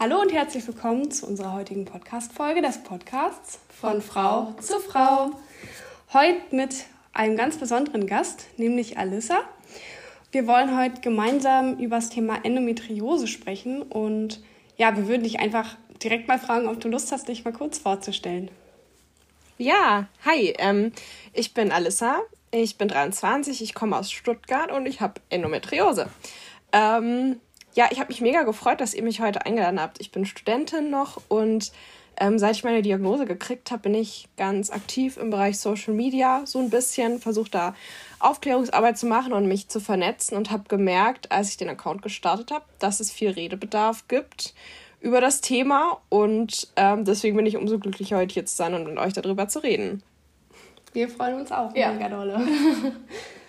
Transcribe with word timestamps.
Hallo 0.00 0.20
und 0.20 0.32
herzlich 0.32 0.64
willkommen 0.64 1.10
zu 1.10 1.26
unserer 1.26 1.54
heutigen 1.54 1.84
Podcast-Folge 1.84 2.62
des 2.62 2.84
Podcasts 2.84 3.58
von 3.80 4.00
Frau 4.00 4.54
zu 4.60 4.78
Frau. 4.78 5.32
Heute 6.12 6.38
mit 6.52 6.84
einem 7.12 7.36
ganz 7.36 7.56
besonderen 7.56 8.06
Gast, 8.06 8.46
nämlich 8.58 8.96
Alissa. 8.96 9.40
Wir 10.30 10.46
wollen 10.46 10.78
heute 10.78 11.00
gemeinsam 11.00 11.78
über 11.78 11.96
das 11.96 12.10
Thema 12.10 12.44
Endometriose 12.44 13.26
sprechen 13.26 13.82
und 13.82 14.40
ja, 14.76 14.96
wir 14.96 15.08
würden 15.08 15.24
dich 15.24 15.40
einfach 15.40 15.76
direkt 16.00 16.28
mal 16.28 16.38
fragen, 16.38 16.68
ob 16.68 16.78
du 16.78 16.86
Lust 16.86 17.10
hast, 17.10 17.26
dich 17.26 17.44
mal 17.44 17.52
kurz 17.52 17.78
vorzustellen. 17.78 18.52
Ja, 19.56 20.06
hi, 20.24 20.54
ähm, 20.60 20.92
ich 21.32 21.54
bin 21.54 21.72
Alissa, 21.72 22.20
ich 22.52 22.78
bin 22.78 22.86
23, 22.86 23.60
ich 23.62 23.74
komme 23.74 23.96
aus 23.96 24.12
Stuttgart 24.12 24.70
und 24.70 24.86
ich 24.86 25.00
habe 25.00 25.20
Endometriose. 25.28 26.08
Ähm, 26.70 27.40
ja, 27.78 27.86
ich 27.92 28.00
habe 28.00 28.08
mich 28.08 28.20
mega 28.20 28.42
gefreut, 28.42 28.80
dass 28.80 28.92
ihr 28.92 29.04
mich 29.04 29.20
heute 29.20 29.46
eingeladen 29.46 29.80
habt. 29.80 30.00
Ich 30.00 30.10
bin 30.10 30.26
Studentin 30.26 30.90
noch 30.90 31.22
und 31.28 31.70
ähm, 32.16 32.36
seit 32.40 32.56
ich 32.56 32.64
meine 32.64 32.82
Diagnose 32.82 33.24
gekriegt 33.24 33.70
habe, 33.70 33.82
bin 33.82 33.94
ich 33.94 34.26
ganz 34.36 34.70
aktiv 34.70 35.16
im 35.16 35.30
Bereich 35.30 35.60
Social 35.60 35.94
Media, 35.94 36.42
so 36.44 36.58
ein 36.58 36.70
bisschen, 36.70 37.20
versucht 37.20 37.54
da 37.54 37.76
Aufklärungsarbeit 38.18 38.98
zu 38.98 39.06
machen 39.06 39.32
und 39.32 39.46
mich 39.46 39.68
zu 39.68 39.78
vernetzen 39.78 40.36
und 40.36 40.50
habe 40.50 40.64
gemerkt, 40.66 41.30
als 41.30 41.50
ich 41.50 41.56
den 41.56 41.68
Account 41.68 42.02
gestartet 42.02 42.50
habe, 42.50 42.64
dass 42.80 42.98
es 42.98 43.12
viel 43.12 43.30
Redebedarf 43.30 44.08
gibt 44.08 44.54
über 45.00 45.20
das 45.20 45.40
Thema 45.40 46.00
und 46.08 46.66
ähm, 46.74 47.04
deswegen 47.04 47.36
bin 47.36 47.46
ich 47.46 47.56
umso 47.56 47.78
glücklicher, 47.78 48.16
heute 48.16 48.34
hier 48.34 48.44
zu 48.44 48.56
sein 48.56 48.74
und 48.74 48.88
mit 48.88 48.98
euch 48.98 49.12
darüber 49.12 49.46
zu 49.46 49.60
reden. 49.60 50.02
Wir 50.94 51.08
freuen 51.08 51.36
uns 51.36 51.52
auch, 51.52 51.72
ja. 51.76 51.92
mega 51.92 52.08
dolle. 52.08 52.44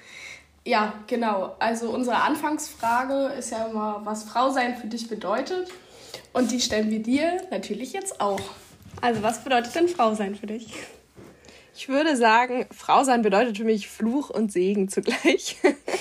Ja, 0.66 0.94
genau. 1.08 1.56
Also 1.60 1.90
unsere 1.90 2.18
Anfangsfrage 2.18 3.34
ist 3.38 3.52
ja 3.52 3.68
immer, 3.68 4.02
was 4.04 4.24
Frau 4.24 4.52
sein 4.52 4.76
für 4.76 4.88
dich 4.88 5.08
bedeutet. 5.08 5.70
Und 6.34 6.52
die 6.52 6.60
stellen 6.60 6.90
wir 6.90 7.02
dir 7.02 7.42
natürlich 7.52 7.94
jetzt 7.94 8.22
auch. 8.22 8.42
Also 9.02 9.24
was 9.24 9.44
bedeutet 9.44 9.74
denn 9.76 9.88
Frau 9.88 10.14
sein 10.14 10.36
für 10.36 10.48
dich? 10.48 10.74
Ich 11.76 11.88
würde 11.88 12.18
sagen, 12.18 12.68
Frau 12.72 13.04
sein 13.04 13.22
bedeutet 13.22 13.58
für 13.58 13.64
mich 13.64 13.88
Fluch 13.88 14.30
und 14.30 14.52
Segen 14.52 14.90
zugleich. 14.90 15.56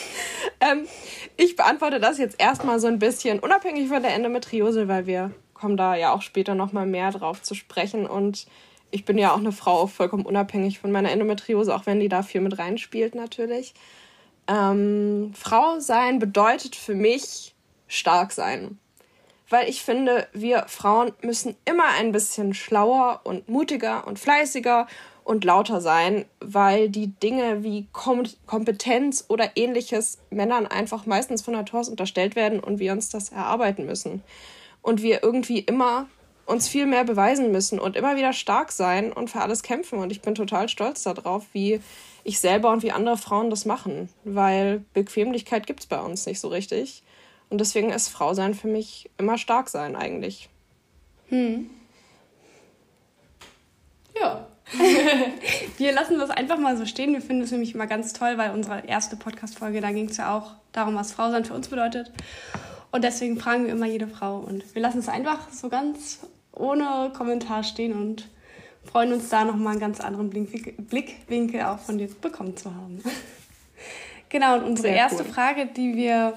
ähm, 0.60 0.86
ich 1.36 1.54
beantworte 1.54 2.00
das 2.00 2.18
jetzt 2.18 2.40
erstmal 2.40 2.80
so 2.80 2.88
ein 2.88 2.98
bisschen 2.98 3.38
unabhängig 3.38 3.88
von 3.88 4.02
der 4.02 4.14
Endometriose, 4.14 4.88
weil 4.88 5.06
wir 5.06 5.30
kommen 5.54 5.76
da 5.76 5.94
ja 5.94 6.12
auch 6.12 6.22
später 6.22 6.54
nochmal 6.56 6.86
mehr 6.86 7.12
drauf 7.12 7.42
zu 7.42 7.54
sprechen. 7.54 8.06
Und 8.06 8.46
ich 8.90 9.04
bin 9.04 9.18
ja 9.18 9.32
auch 9.32 9.38
eine 9.38 9.52
Frau, 9.52 9.86
vollkommen 9.86 10.26
unabhängig 10.26 10.80
von 10.80 10.90
meiner 10.90 11.12
Endometriose, 11.12 11.74
auch 11.74 11.86
wenn 11.86 12.00
die 12.00 12.08
da 12.08 12.22
viel 12.22 12.40
mit 12.40 12.58
reinspielt 12.58 13.14
natürlich. 13.14 13.74
Ähm, 14.48 15.32
Frau 15.34 15.78
sein 15.78 16.18
bedeutet 16.18 16.74
für 16.74 16.94
mich 16.94 17.54
stark 17.86 18.32
sein. 18.32 18.78
Weil 19.50 19.68
ich 19.68 19.82
finde, 19.82 20.26
wir 20.32 20.64
Frauen 20.68 21.12
müssen 21.22 21.56
immer 21.64 21.86
ein 21.98 22.12
bisschen 22.12 22.52
schlauer 22.52 23.20
und 23.24 23.48
mutiger 23.48 24.06
und 24.06 24.18
fleißiger 24.18 24.86
und 25.24 25.44
lauter 25.44 25.80
sein, 25.80 26.24
weil 26.40 26.88
die 26.88 27.08
Dinge 27.08 27.62
wie 27.62 27.86
Kom 27.92 28.24
Kompetenz 28.46 29.24
oder 29.28 29.56
ähnliches 29.56 30.18
Männern 30.30 30.66
einfach 30.66 31.06
meistens 31.06 31.42
von 31.42 31.54
Natur 31.54 31.80
aus 31.80 31.88
unterstellt 31.88 32.36
werden 32.36 32.60
und 32.60 32.78
wir 32.78 32.92
uns 32.92 33.10
das 33.10 33.30
erarbeiten 33.30 33.86
müssen. 33.86 34.22
Und 34.82 35.02
wir 35.02 35.22
irgendwie 35.22 35.60
immer 35.60 36.08
uns 36.46 36.66
viel 36.66 36.86
mehr 36.86 37.04
beweisen 37.04 37.52
müssen 37.52 37.78
und 37.78 37.94
immer 37.94 38.16
wieder 38.16 38.32
stark 38.32 38.72
sein 38.72 39.12
und 39.12 39.28
für 39.28 39.40
alles 39.40 39.62
kämpfen. 39.62 39.98
Und 39.98 40.12
ich 40.12 40.22
bin 40.22 40.34
total 40.34 40.68
stolz 40.68 41.02
darauf, 41.02 41.44
wie 41.52 41.80
ich 42.28 42.40
selber 42.40 42.70
und 42.70 42.82
wie 42.82 42.92
andere 42.92 43.16
Frauen 43.16 43.48
das 43.48 43.64
machen, 43.64 44.10
weil 44.24 44.84
Bequemlichkeit 44.92 45.66
gibt 45.66 45.80
es 45.80 45.86
bei 45.86 45.98
uns 45.98 46.26
nicht 46.26 46.40
so 46.40 46.48
richtig. 46.48 47.02
Und 47.48 47.58
deswegen 47.58 47.90
ist 47.90 48.08
Frau 48.08 48.34
sein 48.34 48.54
für 48.54 48.68
mich 48.68 49.08
immer 49.16 49.38
stark 49.38 49.70
sein 49.70 49.96
eigentlich. 49.96 50.50
Hm. 51.28 51.70
Ja. 54.20 54.46
wir 55.78 55.92
lassen 55.92 56.18
das 56.18 56.28
einfach 56.28 56.58
mal 56.58 56.76
so 56.76 56.84
stehen. 56.84 57.14
Wir 57.14 57.22
finden 57.22 57.42
es 57.42 57.50
nämlich 57.50 57.74
immer 57.74 57.86
ganz 57.86 58.12
toll, 58.12 58.36
weil 58.36 58.50
unsere 58.50 58.86
erste 58.86 59.16
Podcast-Folge, 59.16 59.80
da 59.80 59.90
ging 59.90 60.10
es 60.10 60.18
ja 60.18 60.36
auch 60.36 60.50
darum, 60.72 60.94
was 60.96 61.12
Frau 61.12 61.30
sein 61.30 61.46
für 61.46 61.54
uns 61.54 61.68
bedeutet. 61.68 62.12
Und 62.90 63.04
deswegen 63.04 63.40
fragen 63.40 63.64
wir 63.64 63.72
immer 63.72 63.86
jede 63.86 64.06
Frau. 64.06 64.36
Und 64.40 64.74
wir 64.74 64.82
lassen 64.82 64.98
es 64.98 65.08
einfach 65.08 65.50
so 65.50 65.70
ganz 65.70 66.20
ohne 66.52 67.10
Kommentar 67.16 67.62
stehen 67.62 67.94
und 67.94 68.28
freuen 68.90 69.12
uns 69.12 69.28
da 69.28 69.44
nochmal 69.44 69.72
einen 69.72 69.80
ganz 69.80 70.00
anderen 70.00 70.30
Blickwinkel 70.30 71.62
auch 71.62 71.78
von 71.78 71.98
dir 71.98 72.08
bekommen 72.08 72.56
zu 72.56 72.74
haben. 72.74 73.02
genau, 74.28 74.56
und 74.56 74.64
unsere 74.64 74.88
Sehr 74.88 74.96
erste 74.96 75.24
cool. 75.24 75.32
Frage, 75.32 75.66
die 75.66 75.94
wir, 75.94 76.34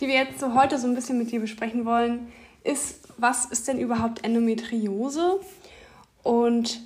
die 0.00 0.06
wir 0.06 0.14
jetzt 0.14 0.40
so 0.40 0.54
heute 0.54 0.78
so 0.78 0.86
ein 0.86 0.94
bisschen 0.94 1.18
mit 1.18 1.30
dir 1.30 1.40
besprechen 1.40 1.84
wollen, 1.84 2.28
ist, 2.64 3.00
was 3.16 3.46
ist 3.46 3.68
denn 3.68 3.78
überhaupt 3.78 4.24
Endometriose? 4.24 5.40
Und 6.22 6.80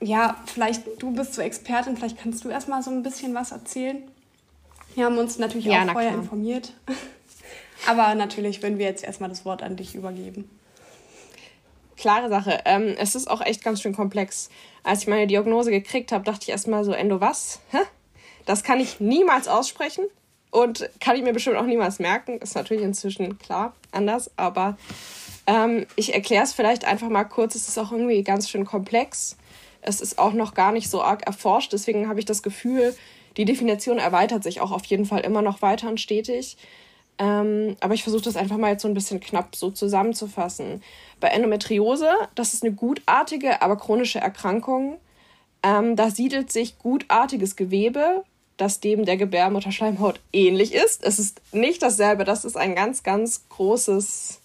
ja, 0.00 0.36
vielleicht 0.46 0.82
du 0.98 1.12
bist 1.12 1.34
so 1.34 1.42
Expertin, 1.42 1.96
vielleicht 1.96 2.18
kannst 2.18 2.44
du 2.44 2.48
erstmal 2.48 2.82
so 2.82 2.90
ein 2.90 3.02
bisschen 3.02 3.34
was 3.34 3.52
erzählen. 3.52 4.02
Wir 4.94 5.06
haben 5.06 5.18
uns 5.18 5.38
natürlich 5.38 5.66
ja, 5.66 5.82
auch 5.82 5.92
vorher 5.92 6.10
klar. 6.10 6.22
informiert. 6.22 6.72
Aber 7.86 8.14
natürlich 8.14 8.62
würden 8.62 8.78
wir 8.78 8.86
jetzt 8.86 9.04
erstmal 9.04 9.28
das 9.28 9.44
Wort 9.44 9.62
an 9.62 9.76
dich 9.76 9.94
übergeben 9.94 10.48
klare 11.96 12.28
Sache. 12.28 12.60
Ähm, 12.64 12.94
es 12.98 13.14
ist 13.14 13.28
auch 13.28 13.40
echt 13.40 13.62
ganz 13.62 13.82
schön 13.82 13.94
komplex. 13.94 14.50
Als 14.82 15.02
ich 15.02 15.06
meine 15.06 15.26
Diagnose 15.26 15.70
gekriegt 15.70 16.12
habe, 16.12 16.24
dachte 16.24 16.40
ich 16.42 16.48
erstmal 16.50 16.84
so, 16.84 16.92
Endo 16.92 17.20
was? 17.20 17.60
Hä? 17.70 17.78
Das 18.46 18.62
kann 18.62 18.80
ich 18.80 19.00
niemals 19.00 19.48
aussprechen 19.48 20.04
und 20.50 20.88
kann 21.00 21.16
ich 21.16 21.22
mir 21.22 21.32
bestimmt 21.32 21.56
auch 21.56 21.64
niemals 21.64 21.98
merken. 21.98 22.38
Ist 22.38 22.54
natürlich 22.54 22.82
inzwischen 22.82 23.38
klar 23.38 23.74
anders, 23.92 24.30
aber 24.36 24.76
ähm, 25.46 25.86
ich 25.96 26.14
erkläre 26.14 26.44
es 26.44 26.52
vielleicht 26.52 26.84
einfach 26.84 27.08
mal 27.08 27.24
kurz. 27.24 27.54
Es 27.54 27.68
ist 27.68 27.78
auch 27.78 27.92
irgendwie 27.92 28.22
ganz 28.22 28.48
schön 28.50 28.64
komplex. 28.64 29.36
Es 29.80 30.00
ist 30.00 30.18
auch 30.18 30.32
noch 30.32 30.54
gar 30.54 30.72
nicht 30.72 30.90
so 30.90 31.02
arg 31.02 31.26
erforscht, 31.26 31.72
deswegen 31.72 32.08
habe 32.08 32.18
ich 32.18 32.24
das 32.24 32.42
Gefühl, 32.42 32.94
die 33.36 33.44
Definition 33.44 33.98
erweitert 33.98 34.42
sich 34.42 34.60
auch 34.60 34.70
auf 34.70 34.84
jeden 34.86 35.04
Fall 35.04 35.20
immer 35.20 35.42
noch 35.42 35.60
weiter 35.60 35.88
und 35.88 36.00
stetig. 36.00 36.56
Ähm, 37.18 37.76
aber 37.80 37.94
ich 37.94 38.02
versuche 38.02 38.22
das 38.22 38.36
einfach 38.36 38.56
mal 38.56 38.72
jetzt 38.72 38.82
so 38.82 38.88
ein 38.88 38.94
bisschen 38.94 39.20
knapp 39.20 39.54
so 39.54 39.70
zusammenzufassen. 39.70 40.82
Bei 41.20 41.28
Endometriose, 41.28 42.10
das 42.34 42.54
ist 42.54 42.64
eine 42.64 42.74
gutartige, 42.74 43.62
aber 43.62 43.76
chronische 43.76 44.18
Erkrankung. 44.18 44.98
Ähm, 45.62 45.96
da 45.96 46.10
siedelt 46.10 46.50
sich 46.50 46.78
gutartiges 46.78 47.56
Gewebe, 47.56 48.24
das 48.56 48.80
dem 48.80 49.04
der 49.04 49.16
Gebärmutterschleimhaut 49.16 50.20
ähnlich 50.32 50.74
ist. 50.74 51.04
Es 51.04 51.18
ist 51.18 51.40
nicht 51.52 51.82
dasselbe, 51.82 52.24
das 52.24 52.44
ist 52.44 52.56
ein 52.56 52.74
ganz, 52.74 53.02
ganz 53.02 53.48
großes 53.48 54.40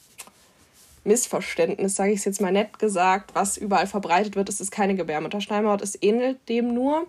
Missverständnis, 1.04 1.96
sage 1.96 2.12
ich 2.12 2.20
es 2.20 2.26
jetzt 2.26 2.42
mal 2.42 2.52
nett 2.52 2.80
gesagt, 2.80 3.34
was 3.34 3.58
überall 3.58 3.88
verbreitet 3.88 4.36
wird. 4.36 4.50
Es 4.50 4.62
ist 4.62 4.72
keine 4.72 4.96
Gebärmutterschleimhaut, 4.96 5.82
es 5.82 6.02
ähnelt 6.02 6.38
dem 6.50 6.74
nur. 6.74 7.08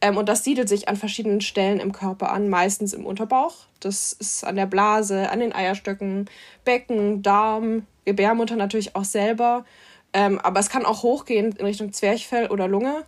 Ähm, 0.00 0.16
und 0.16 0.28
das 0.28 0.44
siedelt 0.44 0.68
sich 0.68 0.88
an 0.88 0.96
verschiedenen 0.96 1.40
Stellen 1.40 1.80
im 1.80 1.92
Körper 1.92 2.30
an, 2.30 2.48
meistens 2.48 2.92
im 2.92 3.06
Unterbauch. 3.06 3.54
Das 3.80 4.12
ist 4.12 4.44
an 4.44 4.56
der 4.56 4.66
Blase, 4.66 5.30
an 5.30 5.40
den 5.40 5.54
Eierstöcken, 5.54 6.28
Becken, 6.64 7.22
Darm, 7.22 7.86
Gebärmutter 8.04 8.56
natürlich 8.56 8.94
auch 8.94 9.04
selber. 9.04 9.64
Ähm, 10.12 10.38
aber 10.40 10.60
es 10.60 10.68
kann 10.68 10.86
auch 10.86 11.02
hochgehen 11.02 11.52
in 11.52 11.66
Richtung 11.66 11.92
Zwerchfell 11.92 12.48
oder 12.48 12.68
Lunge 12.68 13.04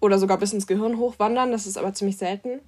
oder 0.00 0.18
sogar 0.18 0.38
bis 0.38 0.52
ins 0.52 0.66
Gehirn 0.66 0.98
hochwandern. 0.98 1.52
Das 1.52 1.66
ist 1.66 1.78
aber 1.78 1.94
ziemlich 1.94 2.16
selten. 2.16 2.60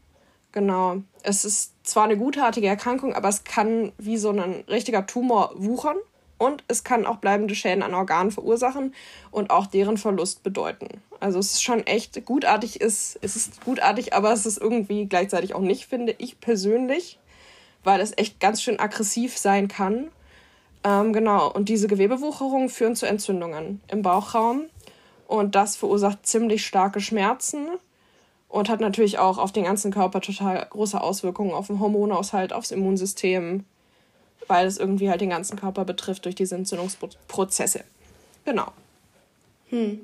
Genau. 0.52 0.98
Es 1.22 1.44
ist 1.44 1.72
zwar 1.84 2.04
eine 2.04 2.16
gutartige 2.16 2.68
Erkrankung, 2.68 3.14
aber 3.14 3.28
es 3.28 3.44
kann 3.44 3.92
wie 3.98 4.16
so 4.16 4.30
ein 4.30 4.64
richtiger 4.68 5.06
Tumor 5.06 5.52
wuchern 5.56 5.96
und 6.38 6.64
es 6.68 6.84
kann 6.84 7.06
auch 7.06 7.16
bleibende 7.16 7.54
Schäden 7.54 7.82
an 7.82 7.94
Organen 7.94 8.30
verursachen 8.30 8.94
und 9.30 9.50
auch 9.50 9.66
deren 9.66 9.96
Verlust 9.96 10.42
bedeuten. 10.42 10.88
Also 11.20 11.38
es 11.38 11.52
ist 11.52 11.62
schon 11.62 11.86
echt 11.86 12.24
gutartig 12.24 12.80
ist, 12.80 13.18
es 13.22 13.36
ist 13.36 13.64
gutartig, 13.64 14.14
aber 14.14 14.32
es 14.32 14.46
ist 14.46 14.58
irgendwie 14.58 15.06
gleichzeitig 15.06 15.54
auch 15.54 15.60
nicht, 15.60 15.86
finde 15.86 16.14
ich 16.18 16.40
persönlich, 16.40 17.18
weil 17.82 18.00
es 18.00 18.16
echt 18.16 18.40
ganz 18.40 18.62
schön 18.62 18.80
aggressiv 18.80 19.38
sein 19.38 19.68
kann. 19.68 20.08
Ähm, 20.82 21.12
genau, 21.12 21.50
und 21.50 21.68
diese 21.68 21.86
Gewebewucherungen 21.86 22.68
führen 22.68 22.96
zu 22.96 23.06
Entzündungen 23.06 23.80
im 23.88 24.02
Bauchraum 24.02 24.64
und 25.26 25.54
das 25.54 25.76
verursacht 25.76 26.26
ziemlich 26.26 26.66
starke 26.66 27.00
Schmerzen 27.00 27.68
und 28.48 28.68
hat 28.68 28.80
natürlich 28.80 29.18
auch 29.18 29.38
auf 29.38 29.52
den 29.52 29.64
ganzen 29.64 29.92
Körper 29.92 30.20
total 30.20 30.66
große 30.68 31.00
Auswirkungen 31.00 31.52
auf 31.52 31.68
den 31.68 31.80
Hormonaushalt, 31.80 32.52
aufs 32.52 32.70
Immunsystem, 32.70 33.64
weil 34.48 34.66
es 34.66 34.78
irgendwie 34.78 35.10
halt 35.10 35.20
den 35.20 35.30
ganzen 35.30 35.58
Körper 35.58 35.84
betrifft 35.84 36.24
durch 36.24 36.34
diese 36.34 36.54
Entzündungsprozesse. 36.54 37.84
Genau. 38.44 38.72
Hm. 39.70 40.00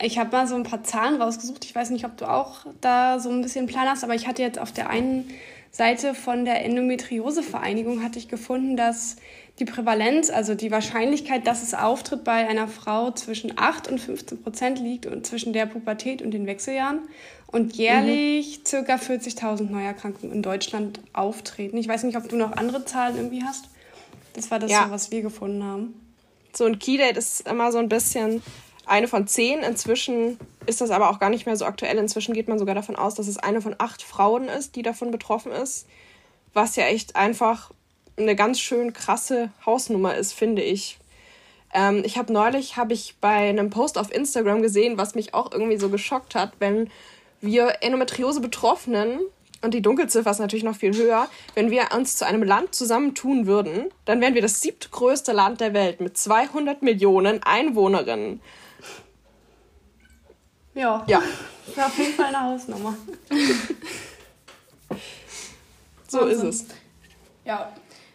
Ich 0.00 0.18
habe 0.18 0.30
mal 0.32 0.46
so 0.46 0.56
ein 0.56 0.64
paar 0.64 0.82
Zahlen 0.82 1.20
rausgesucht. 1.20 1.64
Ich 1.64 1.74
weiß 1.74 1.90
nicht, 1.90 2.04
ob 2.04 2.16
du 2.16 2.28
auch 2.28 2.66
da 2.80 3.20
so 3.20 3.30
ein 3.30 3.42
bisschen 3.42 3.66
Plan 3.66 3.88
hast, 3.88 4.02
aber 4.02 4.14
ich 4.14 4.26
hatte 4.26 4.42
jetzt 4.42 4.58
auf 4.58 4.72
der 4.72 4.90
einen 4.90 5.30
Seite 5.70 6.14
von 6.14 6.44
der 6.44 6.64
Endometriose-Vereinigung 6.64 8.02
hatte 8.02 8.18
ich 8.18 8.28
gefunden, 8.28 8.76
dass 8.76 9.16
die 9.58 9.64
Prävalenz, 9.64 10.30
also 10.30 10.54
die 10.54 10.70
Wahrscheinlichkeit, 10.70 11.46
dass 11.46 11.62
es 11.62 11.74
auftritt 11.74 12.24
bei 12.24 12.48
einer 12.48 12.66
Frau 12.66 13.12
zwischen 13.12 13.52
8 13.56 13.88
und 13.88 14.00
15 14.00 14.42
Prozent 14.42 14.78
liegt 14.80 15.06
und 15.06 15.26
zwischen 15.26 15.52
der 15.52 15.66
Pubertät 15.66 16.22
und 16.22 16.32
den 16.32 16.46
Wechseljahren 16.46 17.00
und 17.46 17.76
jährlich 17.76 18.60
mhm. 18.72 18.84
ca. 18.84 18.94
40.000 18.96 19.70
Neuerkrankungen 19.70 20.34
in 20.34 20.42
Deutschland 20.42 21.00
auftreten. 21.12 21.76
Ich 21.76 21.86
weiß 21.86 22.02
nicht, 22.02 22.16
ob 22.16 22.28
du 22.28 22.36
noch 22.36 22.56
andere 22.56 22.84
Zahlen 22.84 23.16
irgendwie 23.16 23.44
hast. 23.44 23.68
Das 24.32 24.50
war 24.50 24.58
das, 24.58 24.72
ja. 24.72 24.86
so, 24.86 24.90
was 24.90 25.12
wir 25.12 25.22
gefunden 25.22 25.62
haben. 25.62 25.94
So 26.52 26.64
ein 26.64 26.80
Keydate 26.80 27.18
ist 27.18 27.48
immer 27.48 27.70
so 27.70 27.78
ein 27.78 27.88
bisschen 27.88 28.42
eine 28.86 29.06
von 29.06 29.28
zehn. 29.28 29.60
Inzwischen 29.60 30.38
ist 30.66 30.80
das 30.80 30.90
aber 30.90 31.10
auch 31.10 31.20
gar 31.20 31.30
nicht 31.30 31.46
mehr 31.46 31.56
so 31.56 31.64
aktuell. 31.64 31.96
Inzwischen 31.98 32.34
geht 32.34 32.48
man 32.48 32.58
sogar 32.58 32.74
davon 32.74 32.96
aus, 32.96 33.14
dass 33.14 33.28
es 33.28 33.38
eine 33.38 33.60
von 33.60 33.76
acht 33.78 34.02
Frauen 34.02 34.48
ist, 34.48 34.74
die 34.74 34.82
davon 34.82 35.12
betroffen 35.12 35.52
ist. 35.52 35.86
Was 36.54 36.74
ja 36.74 36.86
echt 36.86 37.14
einfach 37.14 37.70
eine 38.16 38.36
ganz 38.36 38.60
schön 38.60 38.92
krasse 38.92 39.50
Hausnummer 39.64 40.16
ist, 40.16 40.32
finde 40.32 40.62
ich. 40.62 40.98
Ähm, 41.72 42.02
ich 42.04 42.16
habe 42.16 42.32
neulich 42.32 42.76
habe 42.76 42.92
ich 42.92 43.16
bei 43.20 43.48
einem 43.48 43.70
Post 43.70 43.98
auf 43.98 44.12
Instagram 44.12 44.62
gesehen, 44.62 44.96
was 44.98 45.14
mich 45.14 45.34
auch 45.34 45.50
irgendwie 45.52 45.78
so 45.78 45.88
geschockt 45.88 46.34
hat, 46.34 46.52
wenn 46.60 46.90
wir 47.40 47.78
Endometriose 47.82 48.40
Betroffenen 48.40 49.20
und 49.62 49.72
die 49.74 49.82
Dunkelziffer 49.82 50.30
ist 50.30 50.38
natürlich 50.38 50.64
noch 50.64 50.76
viel 50.76 50.94
höher, 50.94 51.28
wenn 51.54 51.70
wir 51.70 51.88
uns 51.96 52.16
zu 52.16 52.26
einem 52.26 52.42
Land 52.42 52.74
zusammentun 52.74 53.46
würden, 53.46 53.90
dann 54.04 54.20
wären 54.20 54.34
wir 54.34 54.42
das 54.42 54.60
siebtgrößte 54.60 55.32
Land 55.32 55.60
der 55.60 55.72
Welt 55.72 56.00
mit 56.00 56.18
200 56.18 56.82
Millionen 56.82 57.42
Einwohnerinnen. 57.42 58.40
Ja. 60.74 61.04
Ja. 61.06 61.22
Das 61.66 61.76
war 61.76 61.86
auf 61.86 61.98
jeden 61.98 62.12
Fall 62.12 62.26
eine 62.26 62.42
Hausnummer. 62.42 62.94
so 66.08 66.20
Wahnsinn. 66.20 66.48
ist 66.48 66.62
es. 66.62 66.76
Ja, 67.44 67.72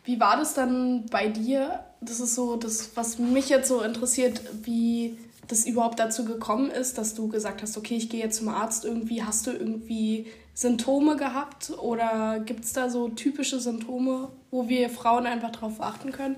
wie 0.09 0.19
war 0.19 0.37
das 0.37 0.55
dann 0.55 1.05
bei 1.05 1.27
dir? 1.27 1.83
Das 2.01 2.19
ist 2.19 2.33
so 2.33 2.55
das, 2.55 2.97
was 2.97 3.19
mich 3.19 3.47
jetzt 3.49 3.67
so 3.67 3.81
interessiert, 3.81 4.41
wie 4.63 5.19
das 5.47 5.67
überhaupt 5.67 5.99
dazu 5.99 6.25
gekommen 6.25 6.71
ist, 6.71 6.97
dass 6.97 7.13
du 7.13 7.27
gesagt 7.27 7.61
hast, 7.61 7.77
okay, 7.77 7.95
ich 7.95 8.09
gehe 8.09 8.19
jetzt 8.19 8.37
zum 8.37 8.49
Arzt 8.49 8.85
irgendwie. 8.85 9.21
Hast 9.23 9.45
du 9.45 9.51
irgendwie 9.51 10.25
Symptome 10.55 11.15
gehabt 11.15 11.71
oder 11.77 12.39
gibt 12.39 12.65
es 12.65 12.73
da 12.73 12.89
so 12.89 13.09
typische 13.09 13.59
Symptome, 13.59 14.29
wo 14.49 14.67
wir 14.67 14.89
Frauen 14.89 15.27
einfach 15.27 15.51
darauf 15.51 15.79
achten 15.79 16.11
können? 16.11 16.37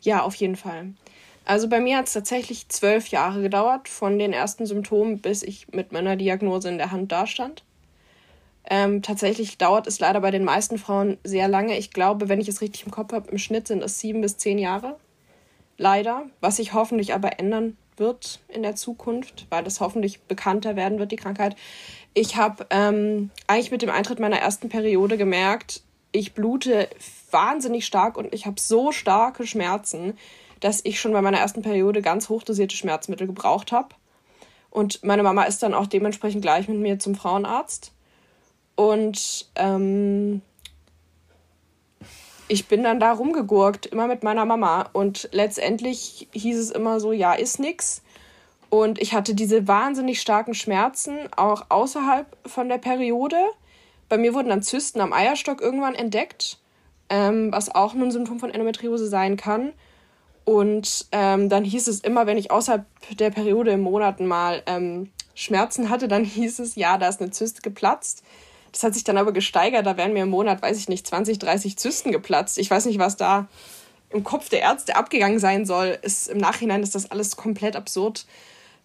Ja, 0.00 0.22
auf 0.22 0.34
jeden 0.36 0.56
Fall. 0.56 0.94
Also 1.44 1.68
bei 1.68 1.80
mir 1.80 1.98
hat 1.98 2.06
es 2.06 2.14
tatsächlich 2.14 2.70
zwölf 2.70 3.08
Jahre 3.08 3.42
gedauert, 3.42 3.86
von 3.90 4.18
den 4.18 4.32
ersten 4.32 4.64
Symptomen, 4.64 5.20
bis 5.20 5.42
ich 5.42 5.68
mit 5.72 5.92
meiner 5.92 6.16
Diagnose 6.16 6.70
in 6.70 6.78
der 6.78 6.90
Hand 6.90 7.12
dastand. 7.12 7.64
Ähm, 8.70 9.00
tatsächlich 9.02 9.56
dauert 9.56 9.86
es 9.86 9.98
leider 9.98 10.20
bei 10.20 10.30
den 10.30 10.44
meisten 10.44 10.78
Frauen 10.78 11.16
sehr 11.24 11.48
lange. 11.48 11.78
Ich 11.78 11.90
glaube, 11.90 12.28
wenn 12.28 12.40
ich 12.40 12.48
es 12.48 12.60
richtig 12.60 12.84
im 12.84 12.92
Kopf 12.92 13.12
habe, 13.12 13.30
im 13.30 13.38
Schnitt 13.38 13.66
sind 13.66 13.82
es 13.82 13.98
sieben 13.98 14.20
bis 14.20 14.36
zehn 14.36 14.58
Jahre. 14.58 14.96
Leider, 15.78 16.24
was 16.40 16.56
sich 16.56 16.74
hoffentlich 16.74 17.14
aber 17.14 17.38
ändern 17.38 17.76
wird 17.96 18.40
in 18.48 18.62
der 18.62 18.76
Zukunft, 18.76 19.46
weil 19.48 19.64
das 19.64 19.80
hoffentlich 19.80 20.20
bekannter 20.22 20.76
werden 20.76 20.98
wird, 20.98 21.12
die 21.12 21.16
Krankheit. 21.16 21.56
Ich 22.14 22.36
habe 22.36 22.66
ähm, 22.70 23.30
eigentlich 23.46 23.70
mit 23.70 23.82
dem 23.82 23.90
Eintritt 23.90 24.20
meiner 24.20 24.38
ersten 24.38 24.68
Periode 24.68 25.16
gemerkt, 25.16 25.82
ich 26.12 26.32
blute 26.32 26.88
wahnsinnig 27.30 27.86
stark 27.86 28.16
und 28.16 28.32
ich 28.32 28.46
habe 28.46 28.60
so 28.60 28.92
starke 28.92 29.46
Schmerzen, 29.46 30.16
dass 30.60 30.80
ich 30.84 31.00
schon 31.00 31.12
bei 31.12 31.22
meiner 31.22 31.38
ersten 31.38 31.62
Periode 31.62 32.02
ganz 32.02 32.28
hochdosierte 32.28 32.76
Schmerzmittel 32.76 33.26
gebraucht 33.26 33.72
habe. 33.72 33.94
Und 34.70 35.04
meine 35.04 35.22
Mama 35.22 35.44
ist 35.44 35.62
dann 35.62 35.74
auch 35.74 35.86
dementsprechend 35.86 36.42
gleich 36.42 36.68
mit 36.68 36.78
mir 36.78 36.98
zum 36.98 37.14
Frauenarzt. 37.14 37.92
Und 38.78 39.50
ähm, 39.56 40.40
ich 42.46 42.68
bin 42.68 42.84
dann 42.84 43.00
da 43.00 43.10
rumgegurkt, 43.10 43.86
immer 43.86 44.06
mit 44.06 44.22
meiner 44.22 44.44
Mama. 44.44 44.88
Und 44.92 45.28
letztendlich 45.32 46.28
hieß 46.30 46.56
es 46.56 46.70
immer 46.70 47.00
so, 47.00 47.10
ja, 47.10 47.34
ist 47.34 47.58
nix. 47.58 48.02
Und 48.70 49.00
ich 49.00 49.14
hatte 49.14 49.34
diese 49.34 49.66
wahnsinnig 49.66 50.20
starken 50.20 50.54
Schmerzen, 50.54 51.18
auch 51.34 51.66
außerhalb 51.70 52.36
von 52.46 52.68
der 52.68 52.78
Periode. 52.78 53.36
Bei 54.08 54.16
mir 54.16 54.32
wurden 54.32 54.50
dann 54.50 54.62
Zysten 54.62 55.00
am 55.00 55.12
Eierstock 55.12 55.60
irgendwann 55.60 55.96
entdeckt, 55.96 56.58
ähm, 57.08 57.50
was 57.50 57.74
auch 57.74 57.94
ein 57.94 58.12
Symptom 58.12 58.38
von 58.38 58.50
Endometriose 58.50 59.08
sein 59.08 59.36
kann. 59.36 59.72
Und 60.44 61.08
ähm, 61.10 61.48
dann 61.48 61.64
hieß 61.64 61.88
es 61.88 61.98
immer, 61.98 62.28
wenn 62.28 62.38
ich 62.38 62.52
außerhalb 62.52 62.86
der 63.18 63.30
Periode 63.30 63.72
im 63.72 63.80
Monaten 63.80 64.28
mal 64.28 64.62
ähm, 64.66 65.10
Schmerzen 65.34 65.90
hatte, 65.90 66.06
dann 66.06 66.22
hieß 66.24 66.60
es, 66.60 66.76
ja, 66.76 66.96
da 66.96 67.08
ist 67.08 67.20
eine 67.20 67.32
Zyste 67.32 67.60
geplatzt. 67.60 68.22
Das 68.72 68.82
hat 68.82 68.94
sich 68.94 69.04
dann 69.04 69.16
aber 69.16 69.32
gesteigert. 69.32 69.86
Da 69.86 69.96
wären 69.96 70.12
mir 70.12 70.22
im 70.22 70.30
Monat, 70.30 70.62
weiß 70.62 70.78
ich 70.78 70.88
nicht, 70.88 71.06
20, 71.06 71.38
30 71.38 71.76
Zysten 71.76 72.12
geplatzt. 72.12 72.58
Ich 72.58 72.70
weiß 72.70 72.86
nicht, 72.86 72.98
was 72.98 73.16
da 73.16 73.48
im 74.10 74.24
Kopf 74.24 74.48
der 74.48 74.60
Ärzte 74.60 74.96
abgegangen 74.96 75.38
sein 75.38 75.66
soll. 75.66 75.98
Ist, 76.02 76.28
Im 76.28 76.38
Nachhinein 76.38 76.82
ist 76.82 76.94
das 76.94 77.10
alles 77.10 77.36
komplett 77.36 77.76
absurd. 77.76 78.26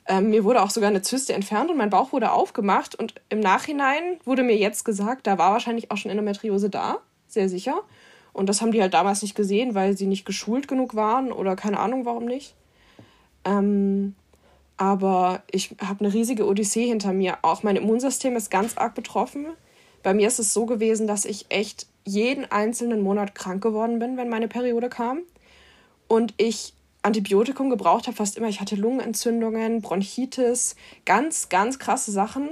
Ähm, 0.06 0.30
mir 0.30 0.44
wurde 0.44 0.62
auch 0.62 0.70
sogar 0.70 0.90
eine 0.90 1.02
Zyste 1.02 1.34
entfernt 1.34 1.70
und 1.70 1.78
mein 1.78 1.90
Bauch 1.90 2.12
wurde 2.12 2.32
aufgemacht. 2.32 2.96
Und 2.96 3.16
im 3.30 3.40
Nachhinein 3.40 4.20
wurde 4.26 4.44
mir 4.44 4.58
jetzt 4.58 4.84
gesagt, 4.84 5.28
da 5.28 5.38
war 5.38 5.54
wahrscheinlich 5.54 5.92
auch 5.92 5.98
schon 5.98 6.12
Endometriose 6.12 6.70
da, 6.70 6.98
sehr 7.28 7.48
sicher. 7.48 7.82
Und 8.34 8.50
das 8.50 8.62
haben 8.62 8.72
die 8.72 8.82
halt 8.82 8.94
damals 8.94 9.22
nicht 9.22 9.36
gesehen, 9.36 9.76
weil 9.76 9.96
sie 9.96 10.08
nicht 10.08 10.26
geschult 10.26 10.68
genug 10.68 10.96
waren 10.96 11.32
oder 11.32 11.56
keine 11.56 11.80
Ahnung, 11.80 12.06
warum 12.06 12.26
nicht. 12.26 12.56
Ähm, 13.46 14.16
aber 14.76 15.44
ich 15.52 15.76
habe 15.80 16.04
eine 16.04 16.14
riesige 16.14 16.48
Odyssee 16.48 16.88
hinter 16.88 17.14
mir. 17.14 17.38
Auch 17.44 17.64
mein 17.64 17.76
Immunsystem 17.76 18.36
ist 18.36 18.50
ganz 18.50 18.78
arg 18.78 18.96
betroffen. 18.96 19.48
Bei 20.04 20.14
mir 20.14 20.28
ist 20.28 20.40
es 20.40 20.54
so 20.54 20.66
gewesen, 20.66 21.08
dass 21.08 21.26
ich 21.26 21.46
echt 21.50 21.88
jeden 22.06 22.52
einzelnen 22.52 23.02
Monat 23.02 23.34
krank 23.34 23.64
geworden 23.64 24.00
bin, 24.00 24.18
wenn 24.18 24.30
meine 24.30 24.48
Periode 24.48 24.90
kam. 24.90 25.22
Und 26.08 26.34
ich 26.38 26.74
Antibiotikum 27.02 27.70
gebraucht 27.70 28.08
habe, 28.08 28.16
fast 28.16 28.38
immer. 28.38 28.48
Ich 28.48 28.62
hatte 28.62 28.76
Lungenentzündungen, 28.76 29.82
Bronchitis, 29.82 30.76
ganz, 31.06 31.50
ganz 31.50 31.78
krasse 31.80 32.12
Sachen. 32.12 32.50